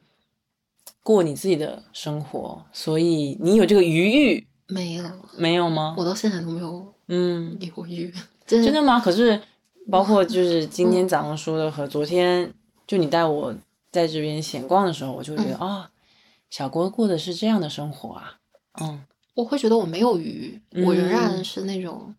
[1.02, 5.04] 过你自己的生活，所以你有这个余裕没有？
[5.36, 5.94] 没有吗？
[5.98, 8.10] 我到现在都没有嗯，犹豫，
[8.46, 8.98] 真真的吗？
[8.98, 9.38] 可是
[9.90, 12.52] 包括就是今天早上说的和昨天，
[12.86, 13.54] 就你带我
[13.92, 15.90] 在这边闲逛的时候，我就觉得啊、
[16.50, 18.38] 小郭过的是这样的生活啊，
[18.80, 19.04] 嗯。
[19.34, 21.08] 我会觉得我没有鱼，我仍嗯。
[21.08, 22.14] 然是那种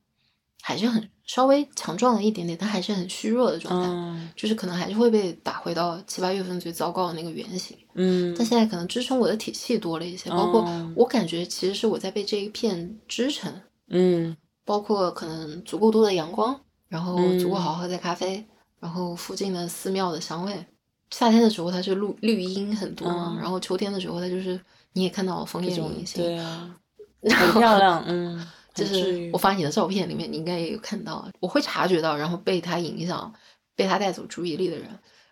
[0.62, 4.30] 还是很稍微强壮了一点点，但还是很虚弱的状态，嗯。
[4.36, 7.78] 就是可能还是会被打回到七八月份最糟糕的那个原型。
[7.94, 14.36] 嗯，但现在可能支撑我的体系多了一些，包括哦我感觉其实是我在被这一片支撑，嗯。
[14.66, 17.62] 包括可能足够多的阳光，然后足够嗯。
[17.62, 18.46] 好喝的咖啡，
[18.80, 20.66] 然后附近的寺庙的香味，
[21.12, 23.42] 夏天的时候它是绿绿荫很多嘛，嗯。
[23.42, 24.60] 然后秋天的时候它就是
[24.94, 26.76] 你也看到枫叶这种隐形，对啊，
[27.24, 33.34] 很漂亮，嗯， 就是我发你的照片里面，你应该也有看到，我会察觉到，然后被他影响、
[33.76, 34.88] 被他带走注意力的人，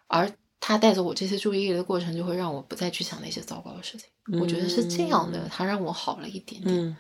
[0.08, 4.10] 而他带走我这些注意力的过程，就会让我不再去想那些糟糕的事情。
[4.40, 6.96] 我觉得是这样的，他让我好了一点点，嗯。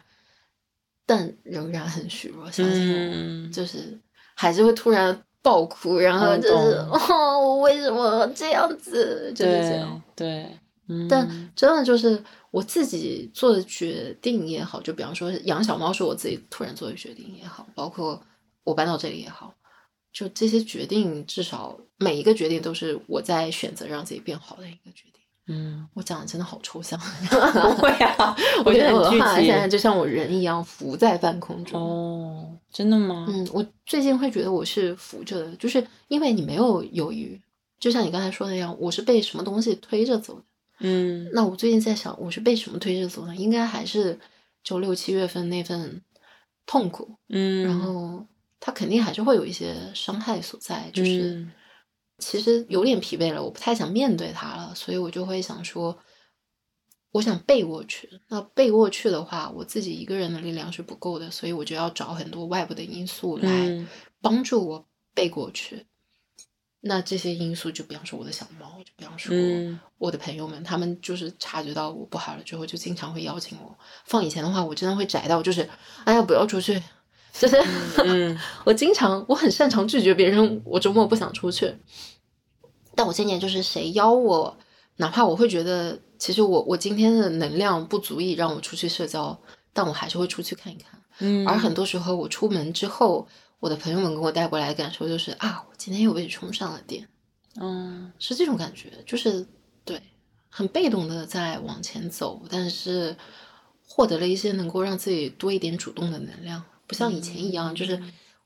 [1.06, 2.50] 但仍然很虚弱。
[2.50, 4.00] 相信我，嗯，就是
[4.36, 9.32] 还是会突然爆哭，然后嗯就是懂 哦，我为什么这样子？
[9.36, 10.02] 就是这样。
[10.15, 18.22] 对对，嗯但真的就是我自己做的决定也好，就比方说养小猫是我自己突然做的决定也好，包括
[18.63, 19.54] 我搬到这里也好，
[20.12, 25.12] 就这些决定，至少每一个决定都是我在选择让自己变好的一个决定。
[25.48, 26.98] 嗯，我讲的真的好抽象，
[27.30, 31.82] 不会啊，我觉觉得得我的话很具体现在就像我人一样浮在半空中。
[31.82, 33.26] 哦，真的吗？
[33.30, 37.42] 嗯，我最近会觉得我是浮着的，就是因为你没有犹豫，
[37.80, 40.42] 就像你刚才说的一样，我是被什么东西推着走的。
[40.80, 43.36] 嗯那我最近在想，我是被什么推着走呢？
[43.36, 44.20] 应该还是
[44.64, 46.02] 就六七月份那份
[46.66, 48.26] 痛苦，嗯，然后
[48.60, 51.52] 它肯定还是会有一些伤害所在，就是嗯
[52.24, 55.98] 其实有点疲惫了，我不太想面对它了，所以我就会想说，
[57.12, 58.10] 我想背过去。
[58.30, 63.88] 那背过去的话，我自己一个人的力量是不够的，所以我就要找很多外部的因素来嗯
[64.22, 65.86] 帮助我背过去。
[66.86, 73.78] 那这些因素，就比方说我的小猫，就比方说嗯我的朋友们，他们就是察觉到我不好了之后，就经常会邀请我。
[74.06, 75.70] 放以前的话，我真的会宅到，就是
[76.04, 76.82] 哎呀，不要出去，
[77.32, 77.56] 就是、
[78.04, 81.74] 嗯我经常我很擅长拒绝别人，我周末不想出去。
[82.96, 84.58] 但我今年就是谁邀我，
[84.98, 89.38] 哪怕我会觉得其实我我今天的能量不足以让我出去社交，
[89.74, 91.00] 但我还是会出去看一看。
[91.20, 93.28] 嗯，而很多时候我出门之后，
[93.60, 97.08] 我的朋友们给我带过来的感受就是啊，我今天又被充上了电。
[97.60, 99.46] 嗯是这种感觉，就是
[99.86, 100.02] 对，
[100.50, 103.16] 很被动的在往前走，但是
[103.88, 108.02] 获得了一些能够让自己多一点主动的能量，不像以前一样，就是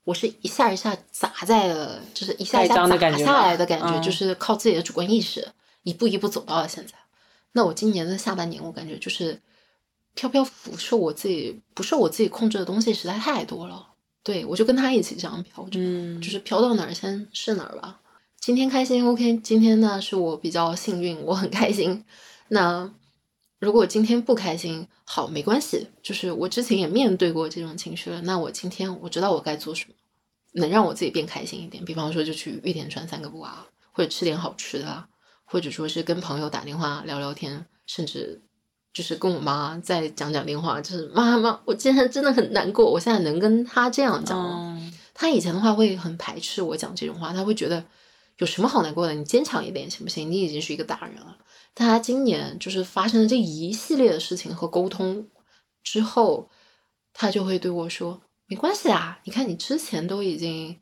[0.07, 5.45] 我是一下一下砸在了，就是一下一下砸章的感觉下来的感觉，嗯就是靠自己的主观意识
[5.83, 6.93] 一步一步走到了现在。
[7.51, 9.37] 那我今年的下半年，我感觉就是
[10.13, 13.85] 飘飘浮，受我自己不受我自己控制的东西实在太多了。
[14.23, 17.99] 对我就跟他一起这样飘着，嗯，就是飘到哪儿先是哪儿吧。
[18.39, 22.05] 今天开心，OK，今天呢是我比较幸运，我很开心。
[22.47, 22.89] 那
[23.59, 28.21] 如果今天不开心，好，没关系，就是我之前也面对过这种情绪了。
[28.21, 29.93] 那我今天我知道我该做什么，
[30.53, 31.83] 能让我自己变开心一点。
[31.83, 35.07] 比方说，就去玉田川散个步啊，或者吃点好吃的啊，
[35.45, 38.41] 或者说是跟朋友打电话聊聊天，甚至
[38.93, 44.55] 就是跟我妈再讲讲电话，就是妈妈，我今天真的很难过，我现在能跟她这样讲了。
[44.77, 47.83] 嗯他以前的话会很排斥我讲这种话，她会觉得
[48.37, 49.15] 有什么好难过的？
[49.15, 50.31] 你坚强一点行不行？
[50.31, 51.35] 你已经是一个大人了。
[51.79, 55.27] 但他今年就是发生了这一系列的事情和沟通
[55.83, 56.49] 之后，
[57.13, 60.79] 他就会对我说：“没关系啊，你看你之前都已经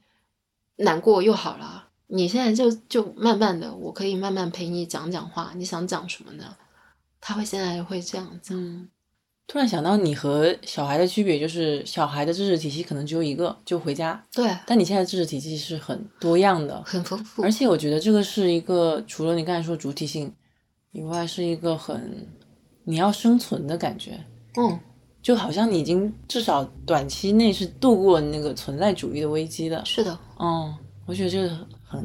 [0.77, 6.55] 难过又好了，你现在就就慢慢的，我可以慢慢陪你讲讲话，你想讲什么呢？”
[7.19, 8.53] 他会现在会这样子。
[8.53, 8.87] 嗯，
[9.47, 17.51] 突然想到你和小孩的区别，就是小孩的知识体系可能只有一个，就回家，对，但你现在知识体系是很多样的，很丰富而。
[17.51, 20.33] 且我觉得这个是一个除了你刚才说主体性
[20.95, 22.25] 以外，是一个很
[22.85, 24.17] 你要生存的感觉，
[24.55, 24.79] 嗯，
[25.21, 29.83] 就好像你已经至少短期内是度过那个存在主义的危机的。
[29.83, 30.17] 是的。
[30.39, 30.73] 嗯，
[31.05, 31.49] 我觉得这个
[31.83, 32.01] 很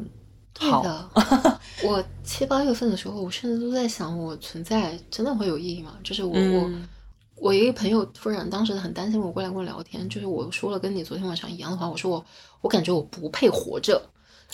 [0.59, 0.81] 好。
[0.81, 1.09] 对的，
[1.87, 5.93] 我七八月份的时候，我甚至都在想，我存在真的会有意义吗？
[6.03, 6.35] 就是我、我
[6.67, 6.85] 嗯
[7.35, 12.25] 我一个朋友突然当时很担心我过来跟我聊天，就是我说了跟你昨天晚上一样的话，我说我
[12.59, 13.99] 我感觉我不配活着，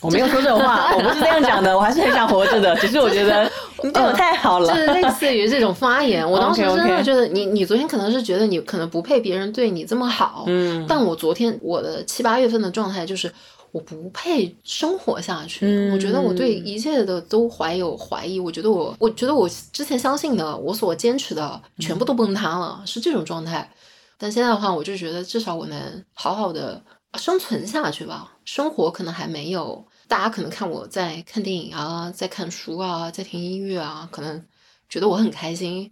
[0.02, 3.50] 我没有说这种话， 我不是这样讲的，我还是很想活着的，只是我觉得
[3.84, 4.76] 你 对我太好了就。
[4.76, 6.24] 是类似于这种发言。
[6.30, 13.32] 我当时真的觉得你你昨天可能是觉得你可能不配别人对你这么好，嗯，但我昨天我的七八月份的状态就是。
[13.74, 18.40] 我不配生活下去，嗯我觉得我对一切的都怀有怀疑。
[18.40, 23.70] 我觉得我，我觉得我之前相信的，我所坚持的，全部都崩塌了，是这种状态。
[24.18, 25.78] 但现在的话，我就觉得至少我能
[26.14, 26.82] 好好的
[27.16, 28.38] 生存下去吧。
[28.46, 34.46] 生活可能还没有，大家可能看我在看电影啊，在看书啊，在听音乐啊，可能
[34.90, 35.92] 觉得我很开心。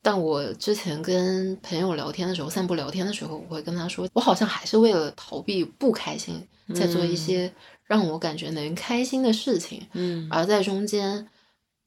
[0.00, 7.52] 但我之前跟朋友聊天的时候，散步聊天的时候，我会跟他说，我好像还是为了逃避不开心，在做一些
[7.84, 11.28] 让我感觉能开心的事情，嗯而在中间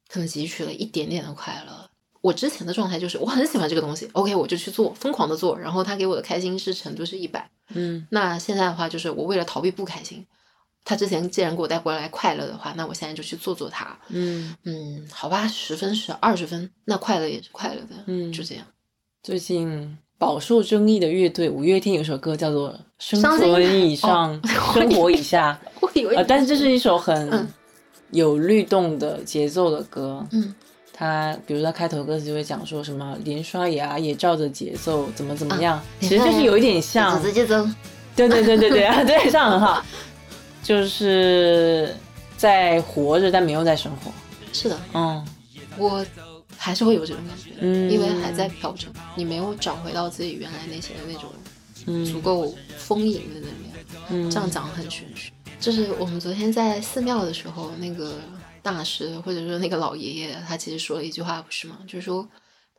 [0.09, 1.90] 可能汲取了一点点的快乐。
[2.21, 7.49] 我之前的状态就是我很喜欢这个东西，OK，我就去做，疯狂的做，然后他给我的开心是程度是一百。
[7.73, 10.25] 嗯那现在的话，就是我为了逃避不开心，
[10.85, 13.97] 他之前既然给我带过来快乐的话，那我现在就去做做它。
[14.09, 17.95] 嗯嗯，好吧，十分是二十分，那快乐也是快乐的。
[18.05, 18.65] 嗯就这样。
[19.23, 24.39] 最近饱受争议的乐队五月天有首歌叫做《生存以上，
[24.73, 27.47] 生活以下》我以为呃，但是这是一首很嗯
[28.11, 30.23] 有律动的节奏的歌。
[30.31, 30.53] 嗯
[31.01, 37.19] 它比如他开头歌词就会讲说什么连刷牙也照着节奏怎么怎么样，啊其实就是有一点像。
[38.15, 39.83] 对对对对对啊，对，这样很好，
[40.61, 41.91] 就是
[42.37, 44.11] 在活着但没有在生活。
[44.53, 45.25] 是的，嗯
[45.75, 46.05] 我
[46.55, 51.31] 还是会有这种感觉，嗯因为还在调整，你没有找回到自己原来内心的那种
[52.05, 53.73] 足嗯够丰盈的能量。
[54.09, 55.31] 嗯，这样讲很玄学。
[55.59, 58.13] 就是我们昨天在寺庙的时候，那个
[58.61, 61.79] 大师或者说那个老爷爷，他其实说了一句话，不是吗？
[61.87, 62.27] 就是说，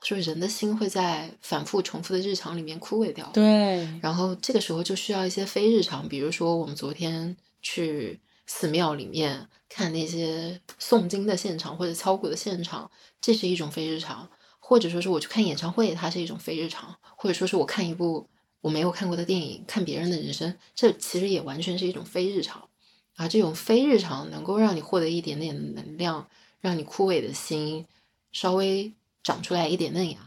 [0.01, 3.29] 他说人的心会在反复重复的日常里面枯萎掉。
[3.33, 12.91] 对，然后这个时候就需要一些非日常，比如说我们昨天去寺庙里面看那些诵经的现场或者敲鼓的现场，
[13.21, 14.29] 这是一种非日常；
[14.61, 18.29] 或者说是我去看演唱会，它是一种非日常；或者说是我看一部
[18.61, 22.69] 我没有看过的电影，看别人的人生，这其实也完全是一种非日常。
[23.17, 26.27] 而这种非日常能够让你获得一点点的能量，
[26.61, 27.87] 让你枯萎的心
[28.33, 30.19] 稍微长出来一点嫩芽。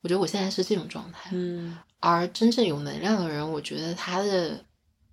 [0.00, 1.30] 我觉得我现在是这种状态。
[1.32, 4.62] 嗯而真正有能量的人，我觉得他的，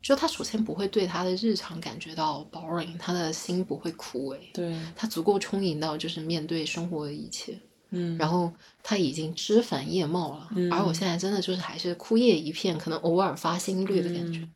[0.02, 7.58] 就他首先不会对他的日常感觉到 boring，他的心不会枯萎，对，他足够充盈到就是面对生活的一切，
[7.92, 8.52] 嗯，然后
[8.84, 14.40] 他已经枝繁叶茂了，嗯而我现在真的就是还是枯叶一片，可能偶尔发新绿的感觉。
[14.40, 14.54] 嗯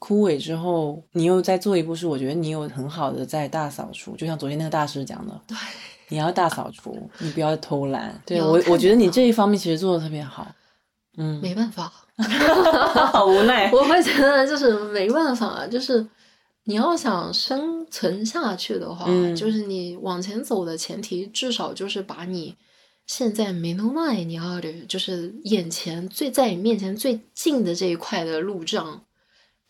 [0.00, 5.56] 枯萎之后，你又再做一步，是我觉得你有很好的在大扫除，就像昨天那个大师讲的，对，
[6.08, 8.20] 你要大扫除，你不要偷懒。
[8.26, 10.46] 对我，我觉得你这一方面其实做的特别好。
[11.16, 11.92] 嗯，没办法，
[13.12, 13.70] 好无奈。
[13.74, 16.06] 我会觉得就是没办法，就是
[16.64, 22.56] 你要想生存下去的话，嗯就是你往前走的前提，至少就是把你
[23.06, 29.02] 现在没弄卖你要的，就是眼前最在你面前最近的这一块的路障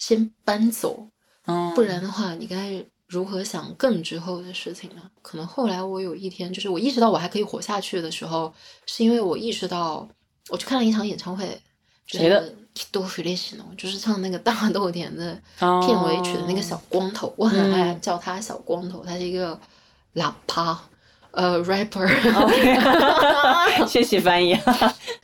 [0.01, 1.07] 先搬走，
[1.47, 5.03] 嗯，不然的话，你该如何想更之后的事情呢？
[5.23, 8.53] 可能后来我有一天，就是我意识到我还可以活下去的时候，
[8.87, 10.09] 是因为我意识到
[10.49, 11.61] 我去看了一场演唱会，
[12.07, 12.53] 谁的？
[12.93, 13.37] 多 f e l i
[13.77, 19.59] 就是唱那个大豆田的哦片尾曲的那个小光头，我很爱叫他小光头，他是一个
[20.15, 20.81] 喇叭。
[21.33, 22.57] 呃，rapper，OK，
[23.87, 24.53] 谢谢翻译。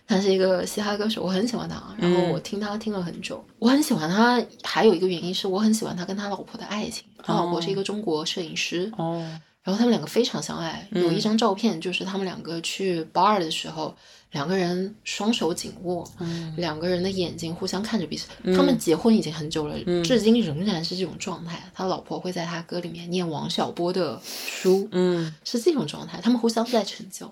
[0.06, 1.82] 他是一个嘻哈歌手，我很喜欢他。
[1.98, 4.44] 然后嗯我听他听了很久，我很喜欢他。
[4.62, 7.04] 还有一个原因是我很喜欢他跟他老婆的爱情。
[7.22, 9.18] 他老婆是一个中国摄影师，哦，
[9.64, 10.86] 然后他们两个非常相爱。
[10.92, 13.92] 有一张照片，就是他们两个去 bar 的时候，
[14.30, 18.28] 两个人双手紧握，嗯两个人的眼睛互相看着彼此。
[18.56, 21.60] 他们结婚已经很久了，嗯至今仍然是这种状态。
[21.74, 26.20] 他老婆会在他歌里面念王小波的书，嗯是这种状态。
[26.22, 27.28] 他们互相在成就。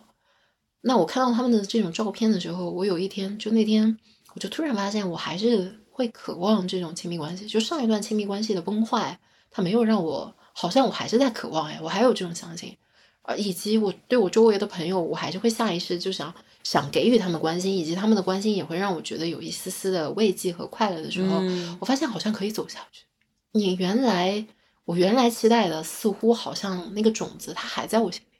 [0.86, 3.98] 那我看到他们的这种照片的时候，我有一天就那天，
[4.34, 7.46] 我就突然发现，我还是会渴望这种亲密关系。
[7.46, 9.18] 就上一段亲密关系的崩坏，
[9.50, 12.76] 它没有让我，好像我还是在渴望哎，我还有这种相信。
[13.22, 23.04] 呃，以及我对我周围的朋友，我还是会下意识就想想给予他们关心，以及他们的关心也会让我觉得有一丝丝的慰藉和快乐的时候，嗯我发现好像可以走下去。
[23.52, 24.46] 你原来
[24.84, 28.33] 我原来期待的，似乎好像那个种子它还在我心里。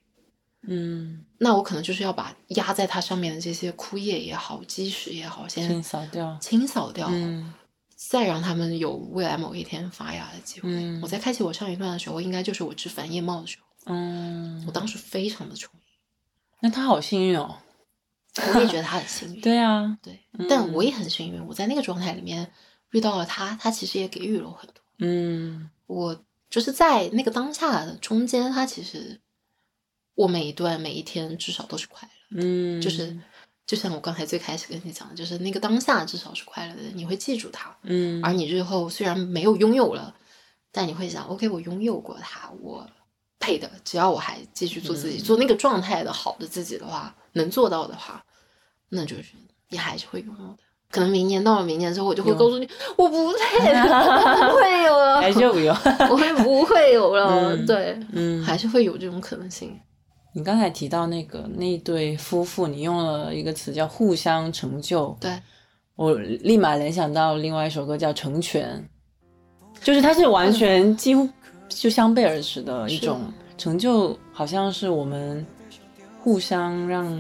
[0.66, 6.38] 嗯，那我可能就是要把压在它上面的这些枯叶也好、积石也好，先清扫掉。
[6.40, 7.52] 清扫掉，嗯
[7.96, 10.68] 再让他们有未来某一天发芽的机会。
[10.70, 15.86] 嗯我在开启我上一段的时候，应该就是我枝繁叶茂的时候，嗯我，当时非常的充盈，
[16.60, 17.56] 那他好幸运哦。
[18.54, 19.40] 我也觉得他很幸运。
[19.42, 22.50] 对啊，对嗯但我也很幸运，我在那个状态里面
[22.90, 24.82] 遇到了他，他其实也给予了我很多。
[24.98, 29.20] 嗯我就是在那个当下的中间，他其实
[30.14, 32.40] 我每一段每一天至少都是快乐。
[32.42, 33.16] 嗯，就是
[33.66, 37.74] 就像我刚才最开始跟你讲的，就是那个当下至少是快乐的，你会记住它。
[37.82, 40.14] 嗯，而你日后虽然没有拥有了，
[40.72, 42.86] 但你会想，OK，我拥有过它，我
[43.38, 43.70] 配的。
[43.84, 48.24] 只要我还继续做自己，嗯做那个状态的好的自己的话，能做到的话，
[48.88, 49.32] 那就是
[49.68, 50.58] 你还是会拥有的。
[50.90, 55.72] 可能明年到了明年之后，我就会告诉你，我不配了，不会有了， 还是有有。
[56.08, 57.56] 我会不会有了？
[57.56, 59.76] 嗯对，嗯，还是会有这种可能性。
[60.36, 65.30] 你刚才提到那个那对夫妇，你用了一个词叫互相成就，对，
[65.94, 68.84] 我立马联想到另外一首歌叫《成全》，
[69.84, 71.28] 就是它是完全几乎
[71.68, 73.20] 就相背而驰的一种
[73.56, 75.46] 成就，好像是我们
[76.20, 77.16] 互相让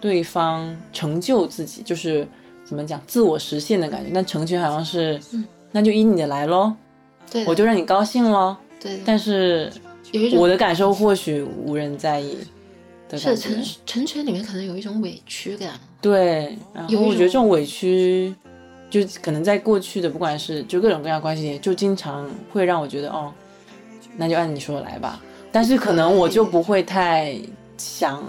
[0.00, 2.26] 对方成就自己，就是
[2.64, 4.10] 怎么讲自我实现的感觉。
[4.12, 6.74] 但成全好像是，嗯那就依你的来喽。
[7.30, 8.56] 对我就让你高兴喽。
[8.80, 9.70] 对，但是
[10.12, 12.38] 有一种我的感受或许无人在意
[13.08, 13.64] 的感是成。
[13.86, 15.70] 成全里面可能有一种委屈感。
[16.00, 18.34] 对，然后我觉得这种种委屈，
[18.88, 23.32] 就可能在过去的，不管是就各种各样关系里，就经常会让我觉得，哦，
[24.16, 25.20] 那就按你说的来吧。
[25.50, 27.36] 但是可能我就不会太
[27.76, 28.22] 想，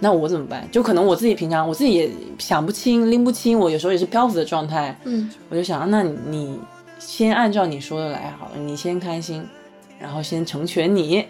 [0.00, 0.68] 那我怎么办？
[0.70, 4.98] 就可能我自己平常我自己也想不清、拎不清，我有时候也是漂浮的状态。
[5.04, 6.58] 嗯，我就想，那你
[6.98, 9.46] 先按照你说的来好了，你先开心，
[9.98, 11.24] 然后先成全你。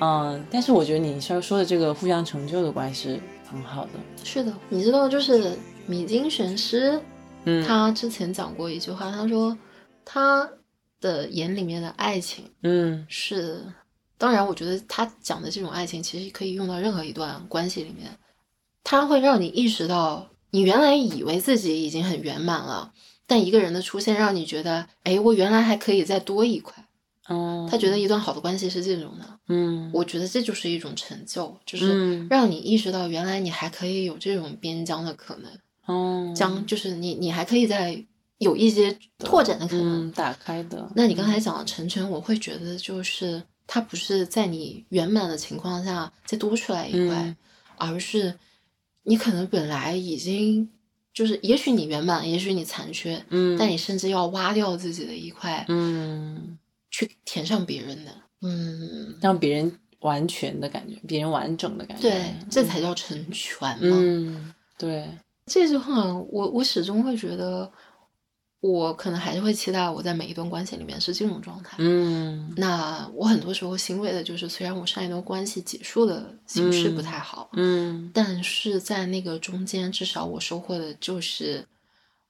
[0.00, 3.20] 嗯，但是我觉得你说说的这个互相成就的关系是
[3.50, 3.92] 很好的。
[4.24, 7.00] 是的，你知道，就是米津玄师，
[7.44, 9.56] 嗯，他之前讲过一句话，他说
[10.04, 10.48] 他
[11.00, 13.64] 的眼里面的爱情嗯是，
[14.16, 18.10] 当然，我觉得他讲的这种爱情其实可以用到任何一段关系里面，
[18.84, 22.92] 他会让你意识到，你原来以为自己已经很圆满了，
[23.26, 26.84] 但一个人的出现让你觉得，哎，我原来还可以再多一块。
[27.28, 32.26] 哦，他觉得一段好的关系是这种的，嗯，我觉得这就是一种成就，就是嗯。
[32.28, 35.52] 让你意识到原来你还可以有这种边疆的可能，
[35.86, 38.04] 哦，将就是你你还可以在
[38.38, 40.08] 有一些拓展的可能。
[40.08, 40.90] 嗯打开的。
[40.96, 47.36] 那你刚才讲的成全，我会觉得就是它不是在你圆满的情况下再多出来一块，嗯
[47.76, 48.34] 而是
[49.04, 50.68] 你可能本来已经
[51.14, 56.57] 就是，也许你圆满，也许你残缺，嗯，但你甚至要挖掉自己的一块，嗯，
[56.98, 58.10] 去填上别人的。
[58.40, 62.10] 嗯，让别人完全的感觉，别人完整的感觉。
[62.10, 63.96] 对，这才叫成全嘛。
[64.00, 65.08] 嗯，对，
[65.46, 67.70] 这句话，我我始终会觉得，
[68.60, 71.76] 我可能还是会期待我在每一段关系里面是这种状态。
[71.78, 81.64] 嗯那我很多时候欣慰的就是，虽然我上一段关系结束的形式不太好，嗯但是在那个中间，至少我收获的就是，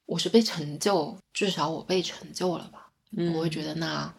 [0.07, 2.91] 我是被成就，至少我被成就了吧。
[3.17, 4.15] 嗯，我会觉得那，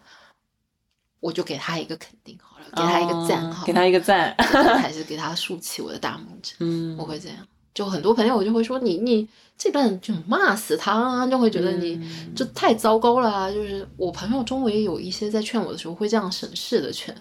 [1.20, 4.34] 我就给他一个肯定好了，给他一个赞好了，哦给他一个赞。
[4.82, 6.54] 还是给他竖起我的大拇指。
[6.60, 7.38] 嗯，我会这样。
[7.72, 13.50] 就很多朋友就会说你你这段就骂死他啊，就会觉得你嗯这太糟糕了啊。
[13.50, 17.14] 就是我朋友周围有一些在劝我的时候会这样审视的劝，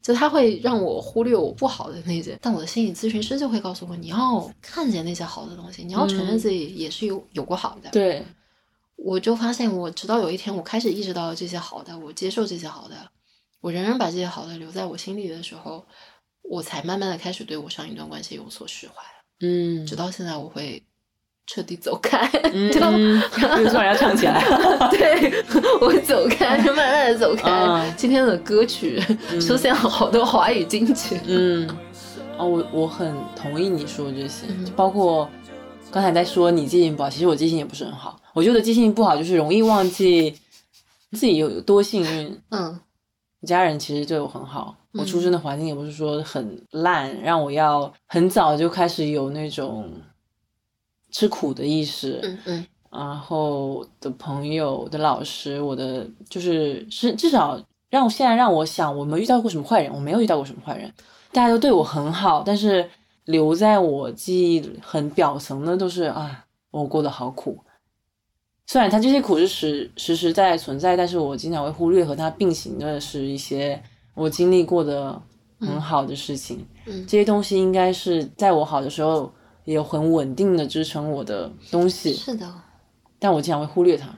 [0.00, 7.90] 就他会让我忽略我不好的那些，但我的心理咨询师就会告诉我，你要看见那些好的东西，你要承认嗯自己也是有有过好的。
[7.90, 8.24] 对，
[8.96, 12.96] 我就发现，我直到有一天我开始意识到这些好的，我接受这些好的，
[13.64, 15.82] 我仍然把这些好的留在我心里的时候，
[16.42, 19.02] 我才慢慢的开始对我上一段关系有所释怀。
[19.40, 20.82] 嗯，直到现在，我会
[21.46, 24.38] 彻底走开， 嗯， 就突然要唱起来。
[24.92, 25.42] 对
[25.80, 27.50] 我会走开，就慢慢的走开。
[27.50, 29.00] 嗯今天的歌曲
[29.40, 31.66] 出现了好多华语金曲，嗯，
[32.36, 34.44] 哦，我我很同意你说的这些，
[34.76, 35.26] 包括
[35.90, 38.20] 刚才在说你记性不好，其实我记性也不是很好。
[38.34, 40.36] 我觉得记性不好就是容易忘记
[41.12, 42.38] 自己有有多幸运。
[42.50, 42.78] 嗯
[43.44, 45.06] 家人其实对我很好，我嗯。
[45.06, 49.90] 出生的环境也不是说很烂，让我要很早就开始有那种
[51.10, 52.20] 吃苦的意识。
[52.22, 52.66] 嗯嗯。
[52.90, 60.92] 然后的朋友、我的老师、我的就是是至少让我现在让我想，我没遇到过什么坏人，我没有遇到过什么坏人，
[61.32, 62.88] 大家都对我很好，但是
[63.24, 67.58] 留在我记忆很表层的都是啊，我过得好苦。
[68.66, 73.80] 虽然它这些苦是实实实在在存在，但是我经常会忽略和它并行的是一些
[74.14, 75.20] 我经历过的
[75.60, 76.66] 很好的事情。
[76.86, 79.32] 嗯这些东西应该是在我好的时候
[79.64, 82.12] 也有很稳定的支撑我的东西。
[82.12, 82.52] 是的，
[83.18, 84.08] 但我经常会忽略它。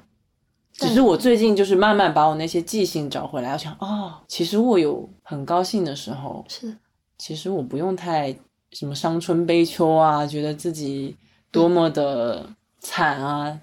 [0.72, 6.76] 只是我最近就是慢慢把我那些记性找回来，我想哦，其实我有很高兴的时候，是的，
[7.16, 8.36] 其实我不用太
[8.72, 11.16] 什么伤春悲秋啊，觉得自己
[11.51, 12.47] 多么的
[12.78, 13.61] 惨啊，嗯，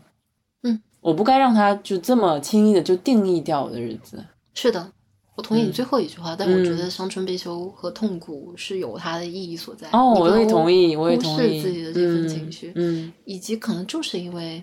[1.03, 4.23] 我不该让他就这么轻易的就定义掉我的日子。
[4.55, 4.91] 是的。
[5.35, 9.89] 我同意你嗯最后一句话，但我觉嗯得伤春悲秋和痛苦是有它的意义所在。
[9.89, 14.61] 哦，我也同意，我也忽视同意自己的这份嗯情绪，嗯以及可能就是因为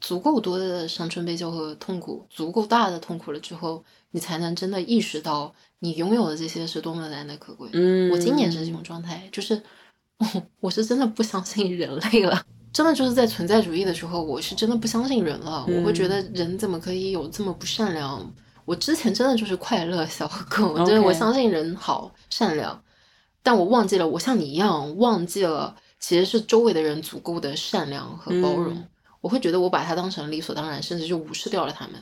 [0.00, 3.82] 足够多的伤春悲秋和痛苦，足够大的痛苦了之后，
[4.12, 7.68] 你才能真的意识到你拥有的这些是多么难能可贵。
[7.72, 9.60] 嗯，我今年是这种状态，就是
[10.60, 12.40] 我是真的不相信人类了。
[12.72, 15.64] 真的就是在存在主义的时候，我是真的不相信人了。
[15.68, 18.32] 嗯我会觉得人怎么可以有这么不善良？
[18.64, 22.82] 我之前真的就是快乐小狗，就是我相信人好善良，
[23.42, 28.74] 但我忘记了，我像你一样忘记了，其实是周围的人足够的善良和包容。
[28.74, 28.86] 嗯
[29.20, 32.00] 我会觉得我把它当成理所当然，甚至就无视掉了他们。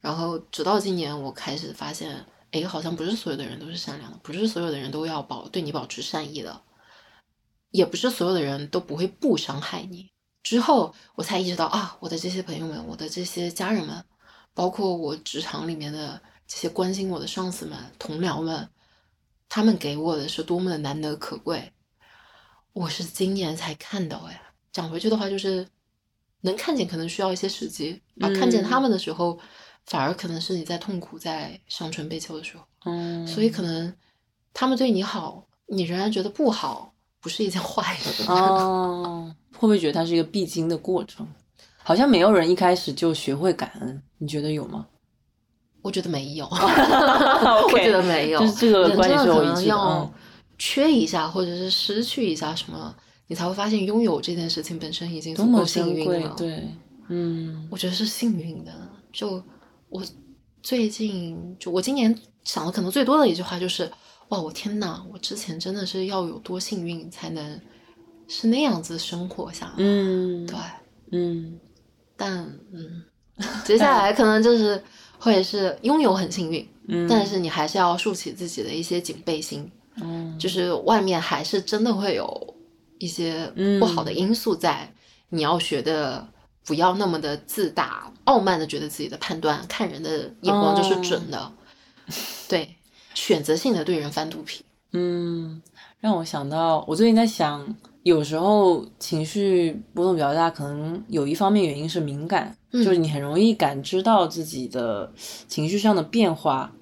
[0.00, 6.60] 然后直到今年，我开始发现，哎，好像不是所有的人都是善良的，不是所有的人都要保对你保持善意的，
[7.70, 10.10] 也不是所有的人都不会不伤害你。
[10.42, 14.04] 之后我才意识到啊，我的这些朋友们，我的这些家人们，
[14.54, 18.68] 包括我职场里面的这些关心我的上司们、同僚们，
[19.48, 21.72] 他们给我的是多么的难得可贵。
[22.72, 24.40] 我是今年才看到哎，
[24.72, 25.66] 讲回去的话就是，
[26.42, 29.38] 能看见可能需要一些时机，而看见他们的时候，
[29.84, 32.64] 反而可能是你在痛苦、在伤春悲秋的时候。
[32.84, 33.94] 嗯，所以可能
[34.54, 36.87] 他们对你好，你仍然觉得不好，
[37.20, 38.24] 不是一件坏事。
[38.30, 41.26] 哦，会不会觉得它是一个必经的过程？
[41.82, 44.86] 好像没有人一开始就学会感恩，你觉得有吗？
[45.80, 50.10] 我觉得没有 我觉得没有，就是这个观点是要嗯
[50.58, 52.94] 缺一下，或者是失去一下什么，
[53.28, 56.68] 你才会发现拥有这件事情本身已经足够多么幸运了。，对，
[57.08, 58.72] 嗯我觉得是幸运的。
[59.12, 59.42] 就
[59.88, 60.02] 我
[60.62, 62.14] 最近，就我今年
[62.44, 63.90] 想的可能最多的一句话就是：
[64.28, 67.60] 哇，我天呐，我之前真的是要有多幸运才能
[68.26, 69.72] 是那样子生活下来。
[69.78, 70.56] 嗯对，
[71.12, 71.58] 嗯
[72.16, 72.38] 但
[72.72, 73.02] 嗯，
[73.64, 74.82] 接下来可能就是
[75.18, 79.70] 会是拥有很幸运，嗯，但是你还是要竖起自己的一些警备心，
[80.00, 82.56] 嗯就是外面还是真的会有
[82.98, 83.46] 一些
[83.80, 84.92] 不好的因素在，
[85.30, 86.26] 你要学的
[86.66, 91.52] 不要那么的自大、傲慢的觉得自己的判断、看人的眼光就是准的，
[92.48, 92.76] 对，
[93.18, 95.60] 选择性的对人翻肚皮，嗯，
[95.98, 105.12] 让我想到，我最近在想，有时候情绪波动比较大，可能有一方面原因是敏感，嗯就是你很容易感知到自己的
[105.48, 106.72] 情绪上的变化。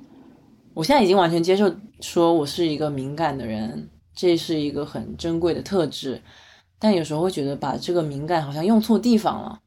[0.75, 6.21] 我现在已经完全接受，说我是一个敏感的人，这是一个很珍贵的特质。
[6.79, 9.59] 但有时候会觉得把这个敏感好像用错地方了。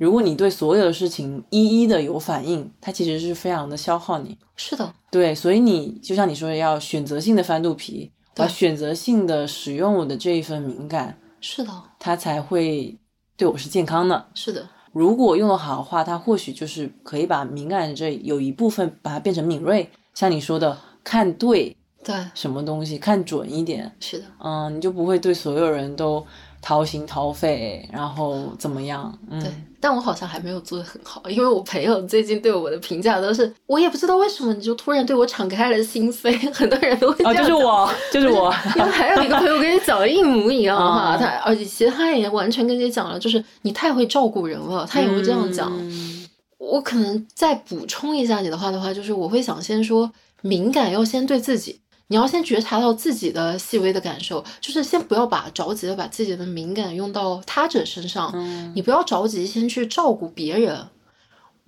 [0.00, 4.38] 如果你对所有的事情一一的有反应，它其实是非常的消耗你。
[4.56, 8.48] 是的，对，所以你就像你说的，要选择性的翻肚皮，对。
[8.48, 12.98] 选择性的使用我的这一份敏感，是的，它才会
[13.36, 14.28] 对我是健康的。
[14.34, 26.26] 是的，如果用的好的话，它或许就是可以把敏感这有一部分把它变成敏锐，像你说的，看对对，什么东西，看准一点，是的，嗯，你就不会对所有人都
[26.62, 29.16] 掏心掏肺，然后怎么样？
[29.30, 29.50] 嗯，对，
[29.80, 45.70] 但我好像还没有做的很好，因为我朋友最近对我的评价都是，我也不知道为什么你就突然对我敞开了心扉，很多人都会这哦，样讲就是我，就是我， 因为还有一个朋友跟你讲的一模一样哈，嗯他而且其实他也完全跟你讲了，就是你太会照顾人了，他也会这样讲。
[45.78, 46.16] 嗯
[46.58, 50.08] 我可能再补充一下你的话的话，就是我会想先说，
[50.42, 51.80] 敏感要先对自己，
[52.10, 60.88] 你要先觉察到自己的细微的感受，就是先不要把着急的把自己的敏感用到他者身上，嗯你不要着急先去照顾别人。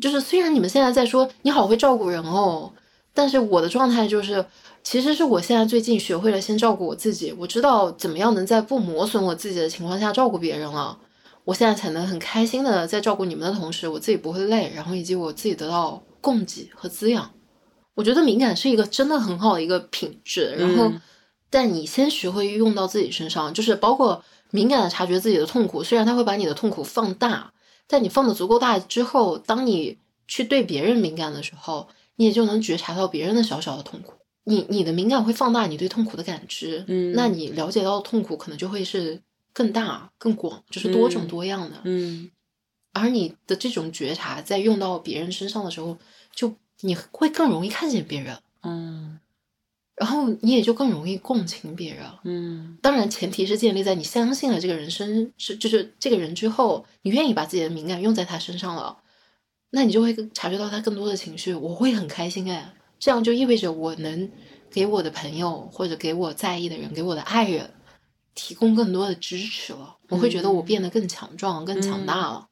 [0.01, 2.73] 就是虽然你们现在在说你好会照顾人哦，
[3.15, 4.45] 但是我的状态就是，
[4.83, 10.99] 其实是我现在最近学会了先照顾我自己，我知道怎么样能在不磨损我自己的情况下照顾别人了。
[11.45, 17.31] 我现在才能很开心的在照顾你们的同时，我自己不会累，然后以及我自己得到供给和滋养。
[17.95, 21.01] 我觉得敏感是一个真的很好的一个品质，然后嗯，
[21.51, 27.53] 但你先学会用到自己身上，就是包括敏感的察觉自己的痛苦，虽然它会把你的痛苦放大，
[27.87, 34.15] 但你放的足够大之后，当你去对别人敏感的时候，你也就能觉察到别人的小小的痛苦。
[34.45, 39.23] 你你的敏感会放大你对痛苦的感知，嗯那你了解到的痛苦可能就会是
[39.53, 41.77] 更大、更广，就是多种嗯多样的。
[41.85, 42.31] 嗯
[42.93, 45.97] 而你的这种觉察在用到别人身上的时候，
[46.35, 49.19] 就你会更容易看见别人，嗯。
[49.95, 52.05] 然后你也就更容易共情别人。
[52.25, 52.79] 嗯。
[52.83, 58.99] 当然，前提是建立在你相信了这个人身是就是这个人之后，你愿意把自己的敏感用在他身上了，
[59.71, 64.31] 那你就会察觉到他更多的情绪，我会很开心哎，这样就意味着我能
[64.71, 67.71] 给我的朋友或者给我在意的人，给我的爱人
[68.35, 72.49] 提供更多的支持了，我会觉得我变得更强壮、更强大了。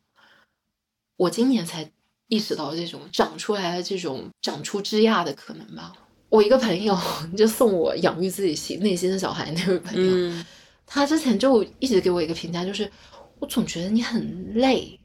[1.16, 1.90] 我今年才
[2.30, 5.92] 意识到这种长出来的这种长出枝桠的可能吧。
[6.30, 6.96] 我一个朋友
[7.36, 10.46] 就送我养育自己心内心的小孩那位朋友，嗯
[10.86, 12.90] 他之前就一直给我一个评价，就是
[13.40, 14.98] 我总觉得你很累，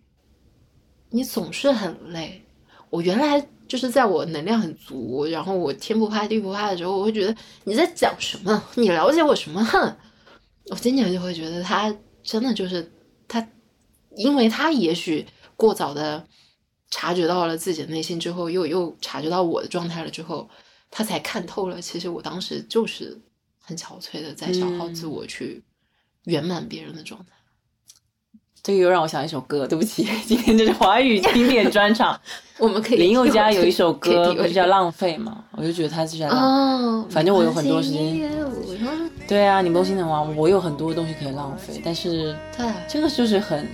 [1.09, 2.43] 你总是很累。
[2.91, 8.63] 我原来就是在我能量很足，然后我天不怕地不怕的时候，我会觉得你在讲什么？
[8.76, 9.63] 你了解我什么？
[9.65, 9.95] 哼！
[10.69, 12.91] 我今年就会觉得他真的就是
[13.28, 13.47] 他，
[14.15, 16.26] 因为他也许过早的
[16.97, 20.49] 察觉到了自己的内心之后，又又察觉到我的状态了之后，
[20.89, 23.19] 他才看透了，其实我当时就是
[23.59, 25.61] 很憔悴的在消耗自我去
[26.23, 27.33] 圆满别人的状态。
[28.63, 32.17] 这个又让我想一首歌，对不起， 今天这是华语经典专场。
[32.57, 35.43] 我们可以林宥嘉有一首歌不是叫《浪费》吗？
[35.51, 37.01] 我就觉得他是在浪。
[37.01, 38.31] 哦，反正我有很多时间
[39.27, 43.67] 对啊，你们都心疼我，我有很多东西可以浪费，但是对，这个就是很，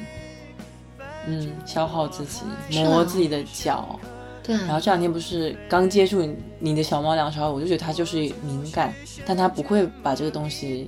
[1.28, 2.41] 嗯，消耗自己，
[2.84, 3.99] 磨自己的脚，
[4.43, 8.93] 对，然后这两天不是刚接触你你的小猫粮时候，我就觉得它就是敏感，
[9.26, 10.88] 但它不会把这个东西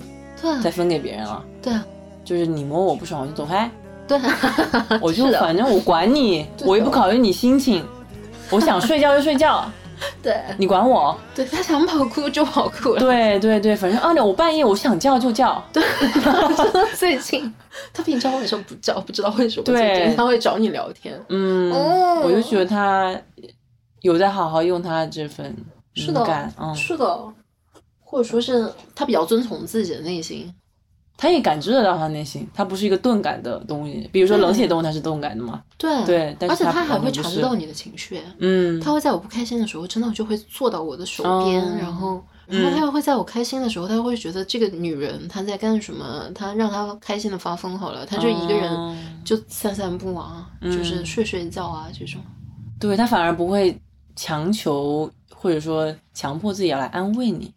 [0.62, 1.44] 再分给别人了。
[1.62, 1.86] 对啊，
[2.26, 3.70] 就是你摸我不爽，我就走开，
[4.08, 7.86] 对啊， 我就反正我管你，我又不考虑你心情，
[8.50, 9.66] 我想睡觉就睡觉，
[10.22, 10.36] 对。
[10.58, 11.18] 你管我？
[11.36, 13.00] 对，他想跑酷就跑酷了。
[13.00, 15.84] 对对对，反正啊，我半夜我想叫就叫，对，
[16.96, 17.54] 最近。
[17.92, 20.14] 他平常晚上不叫，不知道为什么，对。
[20.16, 21.20] 他会找你聊天。
[21.30, 22.22] 嗯，哦。
[22.24, 23.16] 我就觉得他
[24.02, 25.56] 有在好好用他这份
[25.96, 26.24] 是的。
[26.76, 27.34] 是的，
[28.00, 30.54] 或者说是他比较遵从自己的内心。
[31.24, 38.20] 他也感知得到他内心，他不是一个钝感的东西，比如说冷血动物它是钝感的嘛，对对但是而且他还会察觉到你的情绪。
[38.40, 48.94] 嗯，他会在我不开心的时候，真的就会坐到我的手边，哦然后，然后嗯他又会在我开心的时候，他会觉得这个女人她在干什么，她让她开心的发疯好了，他就一个人哦
[49.24, 52.20] 就散散步啊，就是嗯睡睡觉啊这种。
[52.78, 53.80] 对他反而不会
[54.14, 57.54] 强求或者说强迫自己要来安慰你，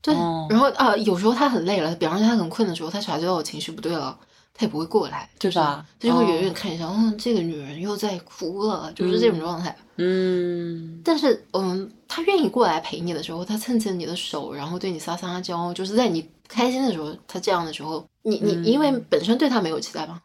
[0.00, 0.46] 对，哦。
[0.50, 4.18] 然后啊，有时候他很累了，比方说他很困的时候，他察觉到我情绪不对了，
[4.54, 6.38] 他也不会过来，就是对吧他就会远？
[6.38, 6.40] 哦。
[6.42, 9.76] 远看一下，嗯，这个女人又在哭了，就是这种状态。
[9.96, 20.22] 嗯，但是，嗯，他愿意过来陪你的时候，他蹭蹭你的手，然后对你撒撒娇，就是在你开心的时候，他这样的时候，你你、嗯因为本身对他没有期待嘛，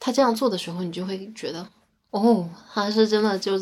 [0.00, 1.64] 他这样做的时候，你就会觉得，
[2.10, 3.52] 哦，他是真的就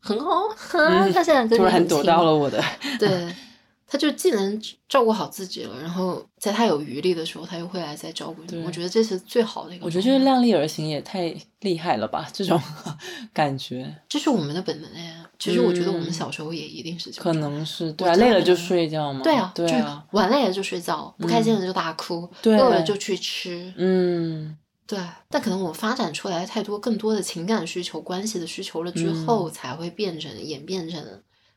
[0.00, 0.46] 很好，
[0.78, 2.64] 啊他现在跟你嗯突然躲到了我的，
[2.98, 3.08] 对，
[3.94, 8.60] 他就既能照顾好自己了，然后在他有余力的时候，他又会来再照顾你。
[8.64, 9.86] 我觉得这是最好的一个。
[9.86, 12.60] 我觉得就是，量力而行也太厉害了吧，这种
[13.32, 15.30] 感觉这是我们的本能呀。
[15.38, 17.22] 其实我觉得我们嗯小时候也一定是这样。
[17.22, 23.72] 可能是对啊，累了就睡觉嘛，对啊，对啊，玩累了就睡觉，不开心了就大哭，对饿了就去吃。
[23.76, 24.98] 嗯，对，
[25.30, 31.00] 但可能我们发展出来太多更多的情感需求、关系的需求了之嗯后，才会变成演变成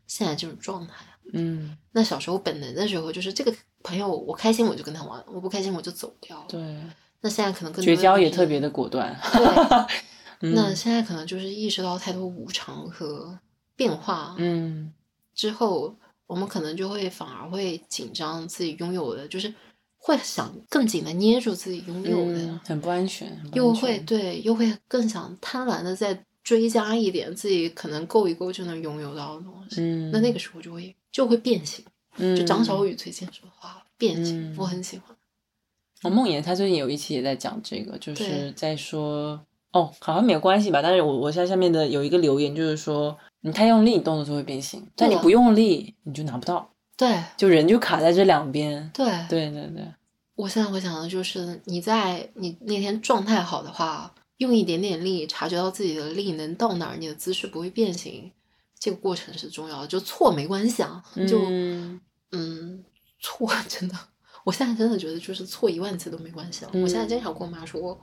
[0.05, 0.93] 现在这种状态。
[1.33, 3.53] 嗯，那小时候本能的时候，就是这个
[3.83, 6.43] 朋友我开心我就跟他玩，我不开心我就走掉。
[6.47, 6.59] 对，
[7.21, 9.87] 那现在可能更多绝交也特别的果断，对。
[10.39, 13.35] 嗯那现在可能就是意识到太多无常和
[13.75, 14.93] 变化嗯
[15.33, 15.95] 之后，
[16.27, 19.51] 我们可能就会反而会紧张自己拥有的，就是
[19.97, 29.81] 会想更紧的捏住自己拥有的，嗯，很不安全，又会对，又会更想贪婪的再追加一点自己可能够一够就能拥有到的东西。
[29.81, 31.83] 嗯，那那个时候就会就会变形。
[32.19, 35.15] 嗯就张小雨最近说的话，变形，嗯我很喜欢。
[36.01, 39.39] 哦，梦妍她最近有一期也在讲这个，就是在说
[39.71, 40.81] 哦，好像没有关系吧。
[40.81, 48.89] 但是我我在下面的有一个留言，就是说你太用力，你动作就会变形；但你不用力，你就拿不到，对就人就卡在这两边。
[48.93, 49.85] 对对对对，
[50.35, 58.31] 我现在会想的就是，你在你那天状态好的话，用一点点力，察觉到自己的力能到哪儿，你的姿势不会变形，
[58.79, 59.87] 这个过程是重要的。
[59.87, 61.99] 就错没关系啊，就嗯
[62.31, 62.83] 嗯，
[63.21, 63.95] 错真的，
[64.43, 66.71] 我现在真的觉得就是错一万次都没关系了。
[66.73, 67.99] 我现在嗯经常跟我妈说，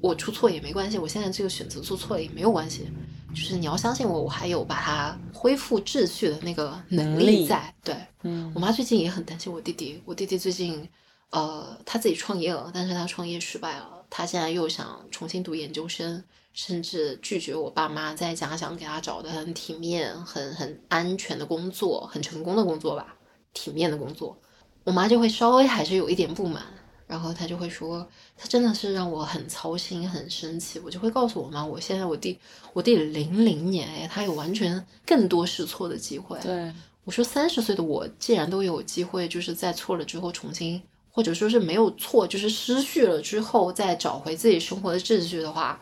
[0.00, 2.88] 我出错也没关系，我现在这个选择做错了也没有关系，
[3.34, 7.74] 就是你要相信我，我还有把它恢复秩序的那个能能力在。
[7.82, 10.88] 对嗯我妈最近也很担心我弟弟，我弟弟最近
[11.30, 16.22] 呃他自己创业了，但是他创业失败了，他现在又想重新读研究生。
[16.52, 23.16] 甚至拒绝我爸妈在家乡给他找的很体面、很很安全的工作，很成功的工作吧，
[23.54, 24.36] 体面的工作。
[24.84, 26.62] 我妈就会稍微还是有一点不满，
[27.06, 30.80] 然后她就会说，她真的是让我很操心、很生气。
[30.80, 32.38] 我就会告诉我妈，我现在我弟
[32.72, 36.38] 我弟零零年，哎，他有完全更多试错的机会。
[36.40, 36.72] 对，
[37.04, 45.80] 我说三十岁的我，既然都有机会，就是在错了之后重新，或者说是没有错，就是失去了之后再找回自己生活的秩序的话，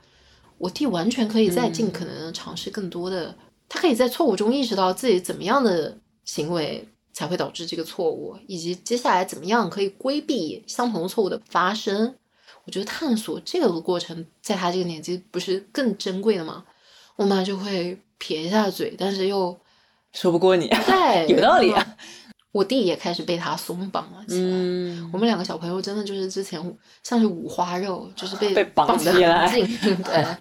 [0.60, 3.34] 我弟完全可以再尽可能的尝试更多的，
[3.66, 5.96] 他可以在错误中意识到自己怎么样的
[6.26, 12.14] 行为才会导致这个错误，以及接下来怎么样可以规避相同错误的发生。
[12.66, 16.64] 我觉得探索这个过程，在他这个年纪不是更珍贵的吗？
[17.16, 19.58] 我妈就会撇一下嘴，但是又
[20.12, 21.96] 说不过你，对，有道理啊。
[22.52, 24.40] 我弟也开始被他松绑了起来。
[24.42, 26.60] 嗯我们两个小朋友真的就是之前
[27.02, 29.12] 像是五花肉，就是被被绑得
[29.50, 29.66] 紧，
[30.02, 30.36] 对，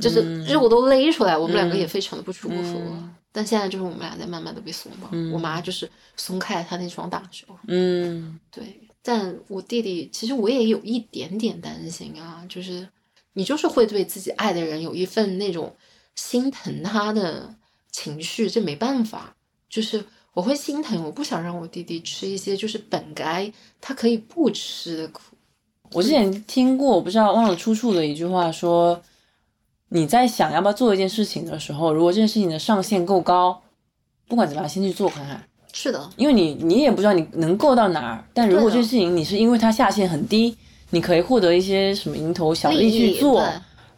[0.00, 2.54] 就是嗯肉都勒出来，我们两个嗯也非常的不舒服。
[2.56, 8.80] 嗯但现在就是我们俩在慢慢的被松绑，嗯我妈就是松开了他那双大手，嗯对。
[9.02, 12.86] 但我弟弟其实我也有一点点担心啊，就是
[13.32, 15.74] 你就是会对自己爱的人有一份那种
[16.16, 17.54] 心疼他的
[17.90, 19.36] 情绪，这没办法，
[19.70, 20.04] 就是
[20.40, 25.20] 我会心疼，我不想让我弟弟吃一些就是本该他可以不吃的苦。
[25.92, 28.98] 我之前听过，我不知道忘了出处的一句话说，
[29.90, 33.60] 你在想要不要做一件事情的时候，如果这件事情的上限够高，
[34.28, 35.44] 不管怎么样，先去做看看。
[35.74, 40.56] 是的，因为你你也不知道你能够到哪儿，但如果这件事情你是因为它下限很低，
[40.88, 43.46] 你可以获得一些什么蝇头小利去做，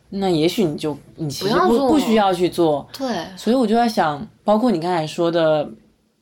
[0.09, 2.85] 那也许你就你其实不不需要去做。
[2.99, 5.71] 对，所以我就在想，包括你刚才说的，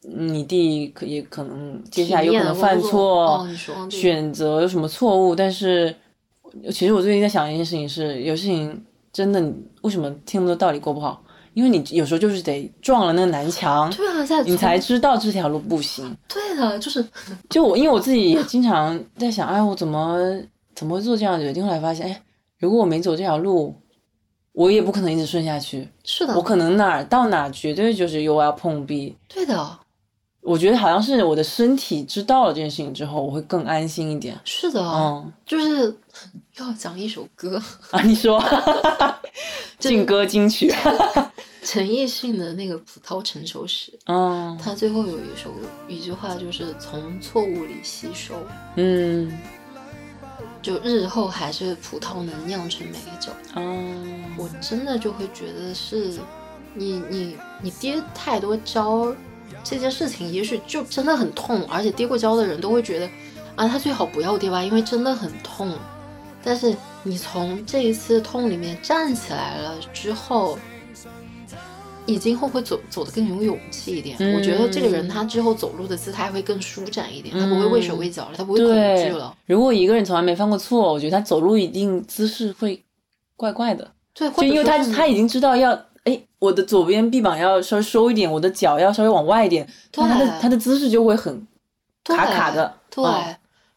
[0.03, 3.47] 你弟可也可能接下来有可能犯错，
[3.91, 5.95] 选择有什么错误，但是
[6.73, 9.41] 其实我最近在想一件事情是，有事情真的
[9.83, 11.23] 为什么听不懂道理过不好？
[11.53, 16.17] 因为你有时候就是得撞了那个南墙，对啊，在你才知道这条路不行。
[16.29, 17.05] 对的，就是
[17.51, 20.17] 就我，因为我自己也经常在想，哎，我怎么
[20.77, 21.65] 怎么会做这样的决定？
[21.65, 22.23] 后来发现，哎，
[22.59, 23.75] 如果我没走这条路，
[24.53, 25.89] 我也不可能一直顺下去。
[26.05, 29.17] 是的，我可能哪儿到哪儿绝对就是又要碰壁。
[29.29, 29.79] 对的，
[30.43, 34.39] 我觉得好像是我的身体知道了这件事情之后，我会更安心一点。
[34.45, 35.95] 是的，嗯，就是
[36.59, 37.63] 要讲一首歌。
[37.93, 38.43] 啊，你说，
[39.79, 40.73] 劲歌金曲。
[41.63, 45.53] 陈奕迅的那个《葡萄成熟时》，嗯，他最后有一首
[45.87, 48.35] 一句话，就是从错误里吸收，
[48.77, 49.31] 嗯，
[50.63, 53.31] 就日后还是葡萄能酿成美酒。
[53.57, 56.19] 嗯，我真的就会觉得是，
[56.73, 59.15] 你你你跌太多跤，
[59.63, 63.07] 这件事情也许就真的很痛，而且跌过跤的人都会觉得，
[63.57, 65.73] 啊，他最好不要跌吧，因为真的很痛。
[66.43, 70.59] 但是你从这一次痛里面站起来了之后。
[72.07, 74.17] 你今后会走走得更有勇气一点。
[74.35, 79.33] 我觉得这个人他之后走路的姿态会更舒展一点，他不会畏手畏脚了，他不会恐惧了。
[79.47, 82.83] 如果一个人从来没犯过错，我觉得他走路一定姿势会
[83.37, 83.89] 怪怪的。
[84.13, 85.81] 对，就因为他他已经知道要，哎，
[86.41, 91.47] 我的左边臂膀要稍微收一点，我的脚要稍微往外一点，他的他的姿势就会很
[92.03, 92.75] 卡卡的。
[92.91, 93.05] 对，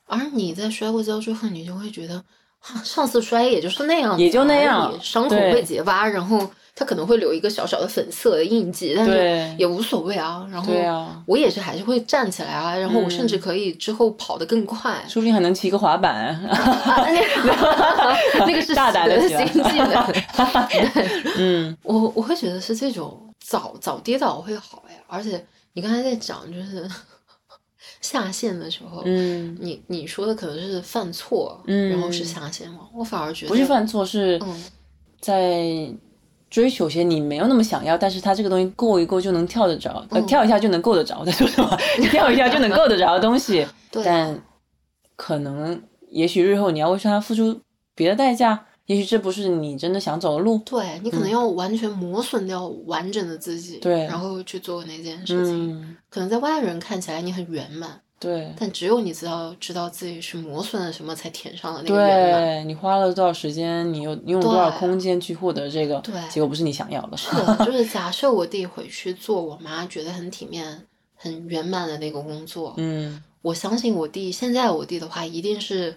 [0.05, 2.23] 而你在摔过跤之后，你就会觉得，
[2.83, 6.49] 上次摔也就是那样，也就那样，伤口会结疤，然后。
[6.75, 10.43] 它可能会留一个小小的粉色的印记，但是也无所谓啊。
[10.51, 10.73] 然后
[11.27, 16.35] 我也是还是会站起来啊，然后我甚至可以之后跑得更快，说不定还能骑个滑板。
[18.39, 20.13] 那个是大胆的心技能。
[21.37, 26.89] 嗯，我我会觉得是这种早早跌倒会好哎，而且你刚才在讲就是
[28.03, 34.39] 下线的时候，嗯，你你说的可能是犯错，嗯，然后是下线嘛，我反而觉得不是犯错，是
[35.19, 35.91] 在。
[36.53, 41.25] 追求些你没有那么想要，但是它这个东西够一够就能跳得着，呃，跳一下就能够得着。
[41.25, 41.75] 在说什么？
[42.11, 43.65] 跳一下就能够得着的东西，
[44.05, 44.39] 但
[45.15, 45.81] 可能
[46.11, 47.59] 也许日后你要为它付出
[47.95, 50.57] 别的代价，也许这不是你真的想走的路。
[50.65, 55.97] 对你可能要完全磨损掉完整的自己，对，然后去做那件事情。
[56.09, 57.99] 可能在外人看起来你很圆满。
[58.19, 67.17] 对，但只有你知道，知道自己是磨损了什么，才填上了那个对你花了多少时间，你又用了多少空间去获得这个，对，结果不是你想要的。
[67.17, 75.93] 是的，就是假设我弟回去做我妈觉得很体面、很圆满的那个工作，嗯，我相信我弟现在我弟的话，一定是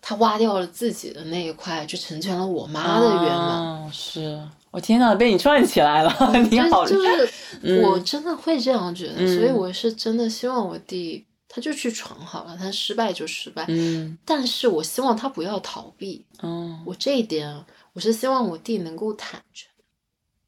[0.00, 3.92] 他挖掉了自己的那一块，就成全了我妈的圆满。
[3.92, 4.40] 是
[4.70, 6.12] 我天呐，被你串起来了，
[6.50, 11.24] 你好，就是我真的会这样觉得，所以我是真的希望我弟。
[11.50, 13.64] 他就去闯好了，他失败就失败。
[13.68, 16.22] 嗯，但是我希望他不要逃避。
[16.42, 19.66] 嗯，我这一点，我是希望我弟能够坦诚，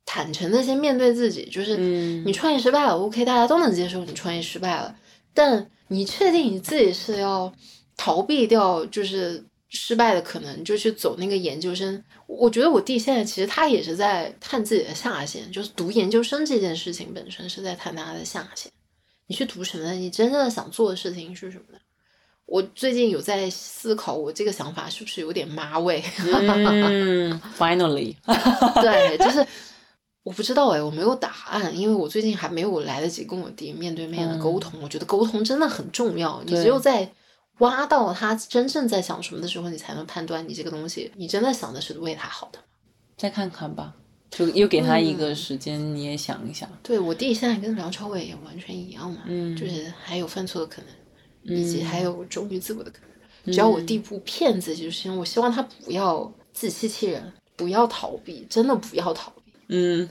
[0.05, 1.49] 坦诚的先面对自己。
[1.51, 1.79] 就是
[2.27, 4.95] 你创业失败了，OK，大家都能接受你创业失败了。
[5.33, 7.51] 但你确定你自己是要
[8.01, 12.03] 逃避掉就是失败的可能，就去走那个研究生？
[12.27, 18.73] 我觉得我弟现在其实他也是在探自己的下限，就是读研究生这件事情本身是在探他的下限。
[19.27, 19.93] 你去读什么？
[19.93, 21.79] 你真正的想做的事情是什么呢？
[22.47, 26.03] 我最近有在思考，我这个想法是不是有点妈味？
[26.19, 28.17] 嗯，Finally，
[28.81, 29.47] 对，就是
[30.23, 34.81] 我不知道哎，我没有答案，因为我最近还没有来得及跟我弟面对面的沟通。
[34.83, 37.13] 我觉得沟通真的很重要，你只有在
[37.61, 42.59] 挖到他真正在想什么的时候，你才能判断你这个东西，你真的想的是为他好的。
[43.17, 43.95] 再看看吧。
[44.31, 46.71] 就又给他一个时间，你也想一想。
[46.85, 53.53] 对我弟现在跟梁朝伟也完全一样嘛，嗯，就是还有犯错的可能，以及还有忠于自我的可能。
[53.53, 59.53] 只要我弟不骗自己就行，我希望他不要自欺欺人，不要逃避，真的不要逃避。
[59.71, 60.09] 嗯，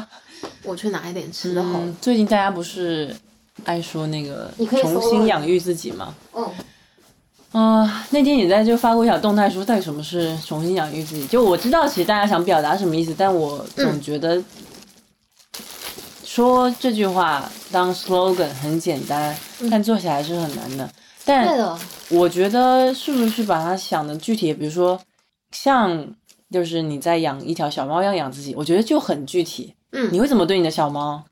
[0.64, 1.78] 我去拿一点吃的好。
[2.00, 3.14] 最近大家不是
[3.64, 6.14] 爱说那个重新养育自己吗？
[6.34, 6.50] 嗯。
[7.52, 11.26] 啊，那天你在就发过一条动态，说到底什么是重新养育自己？
[11.26, 14.40] 就我知道，其实大家想表达什么意思，但我总觉得
[16.24, 19.36] 说这句话当 slogan 很简单，
[19.68, 20.88] 但做起来是很难的。
[21.24, 21.76] 但
[22.08, 24.54] 我觉得是不是把它想的具体？
[24.54, 25.00] 比如说，
[25.50, 26.06] 像
[26.52, 29.74] 就是你在养一条小猫要养自己，我觉得就很具体。
[29.92, 31.24] 嗯，你会怎么对你的小猫？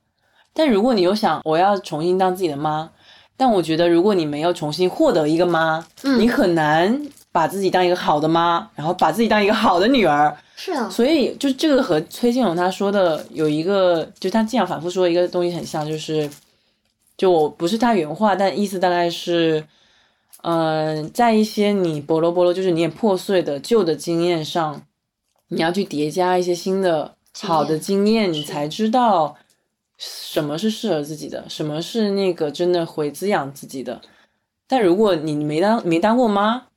[0.52, 2.90] 但如果你又想我要重新当自己的妈，
[3.38, 7.00] 但我觉得如果你没有重新获得一个妈，嗯你很难
[7.32, 10.36] 把自己当一个好的妈，然后把自己当一个好的女儿。
[10.56, 16.28] 是啊，所以就这个和崔庆荣他说的有一个，就他经常反复说一个东西很像，就是
[17.16, 19.64] 就我不是他原话，但意思大概是，
[20.42, 24.82] 嗯、在一些你波罗波罗，就是你也破碎的旧的经验上，
[25.48, 29.36] 你要去叠加一些新的好的验经验，你才知道
[29.98, 34.00] 什么是适合自己的，什么是那个真的会滋养自己的。
[34.66, 36.68] 但如果你没当没当过妈，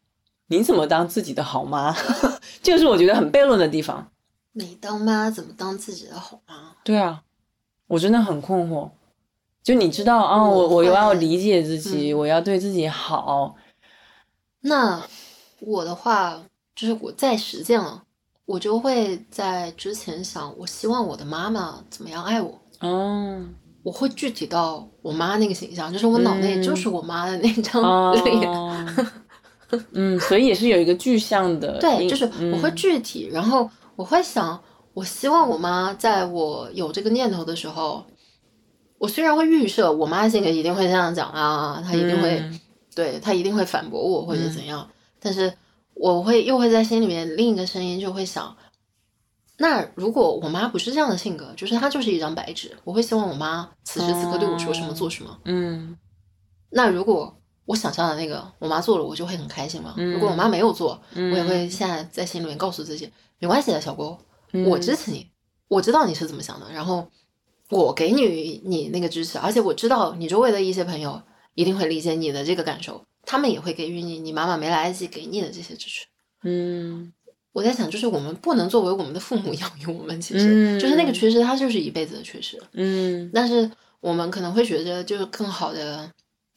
[0.47, 1.95] 你怎么当自己的好妈？
[2.63, 4.11] 这个是我觉得很悖论的地方。
[4.53, 6.75] 没当妈怎么当自己的好妈？
[6.83, 7.23] 对啊，
[7.87, 8.89] 我真的很困惑。
[9.63, 13.55] 就你知道啊，我我我要理解自己，嗯我要对自己好。
[14.61, 15.01] 那
[15.59, 16.43] 我的话
[16.75, 18.03] 就是我在实践了，
[18.45, 22.60] 我就会在之前想，我希望我的妈妈怎么样爱我。
[22.81, 23.41] 哦，
[23.83, 26.63] 我会具体到我妈那个形象，就是我脑内嗯。
[26.63, 28.49] 就是我妈的那张脸。
[28.49, 28.85] 哦，
[29.93, 34.61] 嗯，所以也是有一个具象的，对，就是我会嗯具体，然后我会想，
[34.93, 38.03] 我希望我妈在我有这个念头的时候，
[38.97, 42.59] 我虽然会预设我妈性格一定会这样讲啊，她一定会，嗯。
[42.93, 44.85] 对她一定会反驳我或者怎样，
[45.21, 45.53] 但是
[45.93, 48.53] 我会又会在心里面另一个声音就会想，
[49.61, 55.39] 那如果我妈不是这样的性格，就是她就是一张白纸，我会希望我妈此时此刻对我说什么哦做什么。
[55.45, 55.95] 嗯
[56.71, 59.93] 那如果我想象的那个我妈做了，我就会很开心嘛。
[59.97, 64.17] 嗯如果我妈没有做，嗯我也会现在在心里面告诉自己，没关系的，小郭，
[64.53, 65.29] 嗯我支持你，
[65.67, 67.07] 我知道你是怎么想的，然后
[67.69, 71.21] 我给你你那个支持，而且我知道你周围的一些朋友
[71.53, 76.07] 一定会理解你的这个感受，他们也会给予你你妈妈没来得及给你的这些支持。
[76.43, 77.13] 嗯
[77.53, 82.61] 我在想，就是我们不能作为我们的父母 养育我们，其实、嗯就是那个缺失，它就是一辈子的缺失。
[82.73, 86.09] 嗯但是我们可能会觉得就是更好的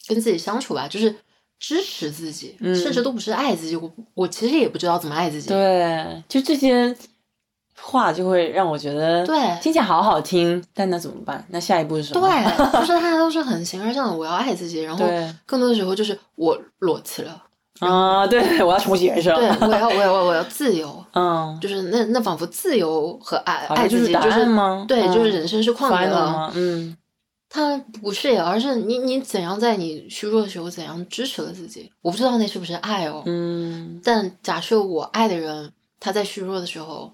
[0.07, 1.15] 跟自己相处吧，就是
[1.59, 3.75] 支持自己，嗯甚至都不是爱自己。
[3.77, 5.49] 我我其实也不知道怎么爱自己。
[5.49, 6.95] 对，就这些
[7.81, 11.45] 话就会让我觉得，对听起来好好听，但那怎么办？
[11.51, 12.21] 那下一步是什么？
[12.27, 15.05] 对，就是 大家都是很形而上的，我要爱自己，然后
[15.45, 17.43] 更多的时候就是我裸辞了，
[17.81, 19.35] 啊， 对，我要重启人生。
[19.37, 24.85] 对我要我要我要自由，嗯，就是那那仿佛自由和爱爱自己就是案吗？
[24.89, 26.09] 对，嗯就是人生是旷野。
[26.09, 26.53] 吗？
[26.55, 26.97] 嗯
[27.49, 33.23] 他不是耶，而是你你怎样在你虚弱的时候怎样支持了自己，我不知道那是不是爱哦。
[33.27, 37.13] 嗯但假设我爱的人他在虚弱的时候，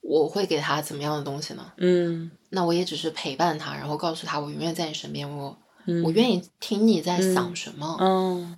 [0.00, 1.64] 我会给他怎么样的东西呢？
[1.78, 7.96] 嗯那我也只是陪伴他，然后告诉他我永远在你身边，我、嗯，我愿意听你在想什么。
[8.00, 8.56] 嗯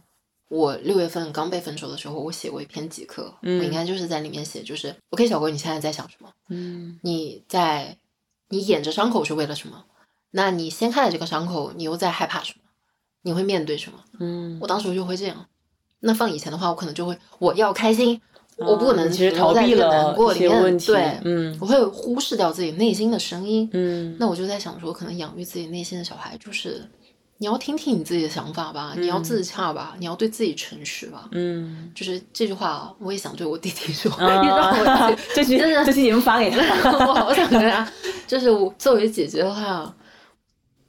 [0.49, 6.31] 我六月份刚被分手的时候，我写过一篇即刻，嗯我应该就是在里面写，就是 OK 小郭，你现在在想什么？
[6.49, 7.97] 嗯你在
[8.49, 9.85] 你掩着伤口是为了什么？
[10.31, 12.63] 那你掀开了这个伤口，你又在害怕什么？
[13.23, 13.99] 你会面对什么？
[14.21, 15.47] 嗯我当时就会这样。
[16.01, 18.21] 那放以前的话，我可能就会我要开心，
[18.57, 20.51] 我不能其实逃避了难过里面。
[20.51, 20.87] 些问题。
[20.87, 23.69] 对，嗯我会忽视掉自己内心的声音。
[23.73, 26.89] 嗯，那我就在想说，可能养育自己内心的小孩，就是
[27.41, 31.29] 你要听听你自己的想法吧，你要自洽吧，你要对自己诚实吧。
[31.31, 36.59] 嗯就是这句话，我也想对我弟弟说， 啊你知道我弟这句这句你们发给他。
[37.07, 37.91] 我好想跟他，
[38.27, 39.95] 就是我作为姐姐的话，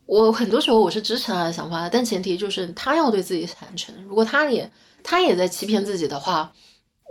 [0.07, 3.93] 我很多时候我是支持他的想法的，但前提就是他要对自己坦诚。
[4.07, 4.69] 如果他也
[5.03, 6.51] 他也在欺骗自己的话，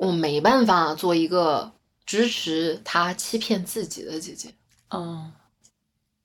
[0.01, 1.71] 我没办法做一个
[2.05, 4.51] 支持他欺骗自己的姐姐。
[4.91, 5.31] 嗯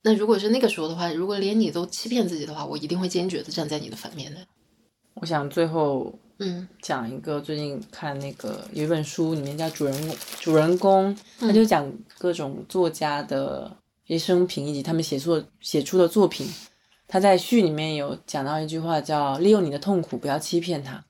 [0.04, 4.41] 那如果是那个时候的话，如果连你都欺骗自己的话，我一定会坚决的站在你的反面的。
[5.16, 13.76] 我想最后嗯讲一个最近看那个有一本书，里面叫主人公，主人公他嗯就讲各种作家的
[14.08, 16.47] 一生平以及他们写作写出的作品。
[17.08, 21.06] 他在序里面有讲到一句话，叫“利用你的痛苦，不要欺骗他”。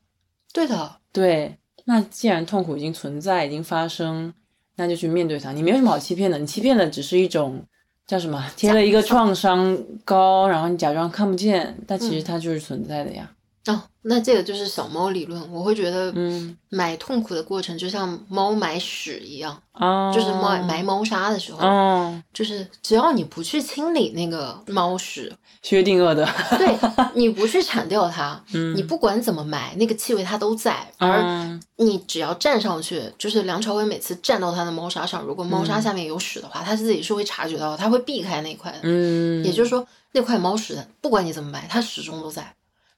[0.51, 4.33] 对的，对，那既然痛苦已经存在，已经发生，
[4.75, 5.53] 那就去面对它。
[5.53, 7.65] 你没有什么好欺骗的，你欺骗的只是一种
[8.05, 8.43] 叫什么？
[8.55, 13.31] 贴了一个创伤膏，然后你假装看不见，但其实它就是存在的呀。
[13.67, 15.41] 哦，那这个就是小猫理论。
[15.51, 26.77] 我会觉得，嗯买痛苦的过程就像猫买屎一样，啊，就是猫埋猫砂的时候，哦，就是只要你不去清理那个猫屎，薛定谔的，对
[27.13, 30.85] 你不去铲掉它， 嗯，你不管怎么埋，那个气味它都在。
[30.97, 38.79] 而嗯你只要站上去，就是梁朝伟每次站到他的猫砂上，如果猫砂嗯下面有屎的话，他自己是会察觉到的，他会避开那块的。
[38.83, 42.53] 嗯，也就是说，那块猫屎不管你怎么埋，它始终都在，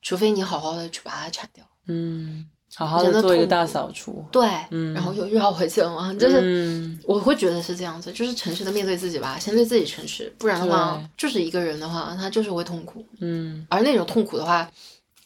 [0.05, 1.65] 除非你好好的去把它铲掉。
[1.87, 2.45] 嗯
[2.75, 4.23] 好好的做一个大扫除。
[4.31, 6.39] 对，嗯然后又绕回去了嘛，就是。
[6.43, 14.69] 嗯，我会觉得是这样子，就是诚实的面对自己吧，先对自己诚实，不然的话，就是一个人的话，他就是会痛苦，嗯而那种痛苦的话，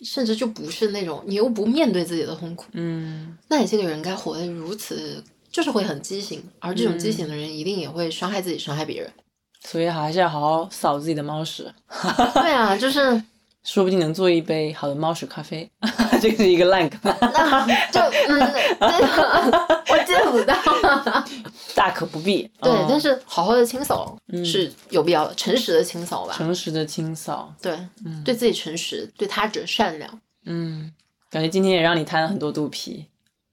[0.02, 5.22] 甚至就不是那种你又不面对自己的痛苦，嗯那你这个人该活得如此，
[5.52, 9.12] 就是会很畸形，而这种畸形的人一定也会伤害自己，伤害别人。
[9.62, 11.74] 所以还是要好好扫自己的猫屎，
[12.34, 13.22] 对啊，就是
[13.72, 15.70] 说不定能做一杯好的猫屎咖啡。
[16.20, 18.40] 这个是一个烂梗，那 就嗯，
[18.80, 20.56] 这个我见不到。
[21.76, 22.50] 大可不必。
[22.60, 26.34] 对，嗯但是好好的清扫是有必要的，诚实的清扫吧。
[26.36, 27.78] 诚实的清扫，对，
[28.26, 30.20] 对自己诚实，对他者善良。
[30.46, 30.92] 嗯，
[31.30, 33.06] 感觉今天也让你摊了很多肚皮。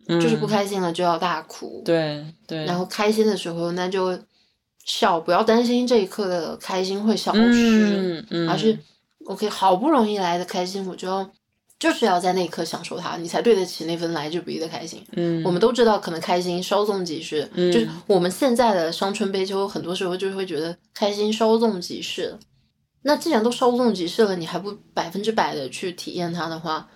[0.08, 4.18] 嗯，就是不开心了就要大哭，对对，然后开心的时候那就
[4.84, 8.78] 笑，不要担心这一刻的开心会消失，嗯嗯，而是
[9.26, 11.28] OK 好不容易来的开心，我就要
[11.78, 15.04] 就是要在那一刻享受它，你才对得起那份来之不易的开心。
[15.12, 22.38] 嗯，我们都知道，可能开心稍纵即逝，就是我们现在的伤春悲秋，很多时候就会觉得开心稍纵即逝。
[23.02, 26.88] 那既然都稍纵即逝了，你还不百分之百的去体验它的话，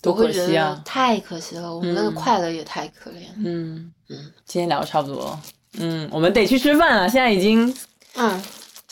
[0.00, 1.74] 多我会觉可惜啊得太可惜了。
[1.74, 3.24] 我们那个快乐也太可怜。
[3.36, 5.42] 嗯嗯，今天聊的差不多了。
[5.78, 7.74] 嗯，我们得去吃饭了，现在已经
[8.14, 8.42] 嗯，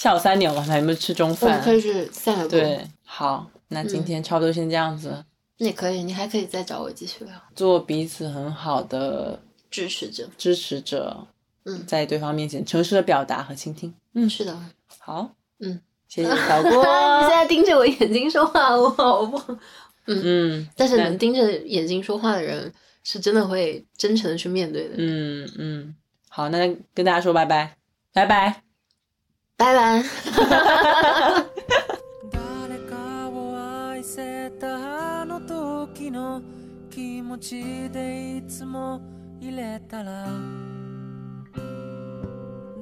[0.00, 1.74] 下午三点，我们还没吃中饭我们可。
[1.74, 2.48] 以去散个步。
[2.52, 5.22] 对，好，那嗯今天差不多先这样子，
[5.58, 7.34] 那也可以，你还可以再找我继续聊。
[7.54, 9.38] 做彼此很好的
[9.70, 11.26] 支持者，支持者，
[11.66, 13.94] 嗯在对方面前诚实的表达和倾听。
[14.14, 14.58] 嗯，是的。
[15.00, 15.78] 好，嗯，
[16.08, 16.70] 谢谢小郭。
[17.20, 19.54] 你现在盯着我眼睛说话，我好不好？
[20.06, 22.72] 嗯，但是能盯着眼睛说话的人，
[23.04, 24.94] 是真的会真诚的去面对的。
[24.96, 25.94] 嗯嗯，
[26.30, 27.76] 好，那跟大家说拜拜，
[28.14, 28.62] 拜拜。
[29.60, 30.02] 拜拜。
[32.30, 36.40] 誰かを愛せたあの時の
[36.88, 39.02] 気持ちでいつも
[39.38, 40.26] 入れたら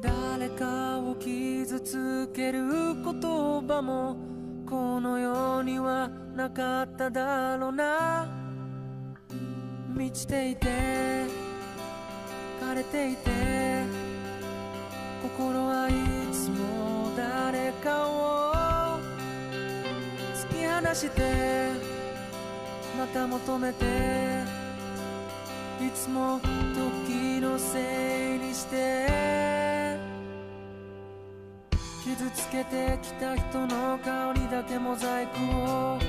[0.01, 2.63] 誰かを傷つける
[2.95, 3.03] 言
[3.67, 4.17] 葉も
[4.65, 8.29] この世にはなかっただろうな
[9.89, 10.69] 満ちていて
[12.63, 13.38] 枯れていて
[15.39, 15.93] 心はい
[16.35, 18.99] つも誰かを
[20.35, 21.71] 突き放して
[22.99, 23.85] また求めて
[25.81, 26.41] いつも
[26.75, 29.07] 時のせいにして
[32.03, 36.01] 傷つけてきた人の顔にだけモザイクを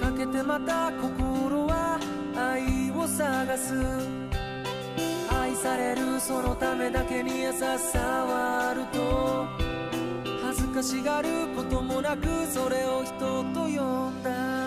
[0.00, 2.00] かけてまた心は
[2.34, 4.31] 愛を探す。
[5.62, 7.56] されるそのためだけに優し
[7.92, 9.46] さはあると。
[10.42, 14.61] 恥ずかしがることもなくそれを人と呼んだ。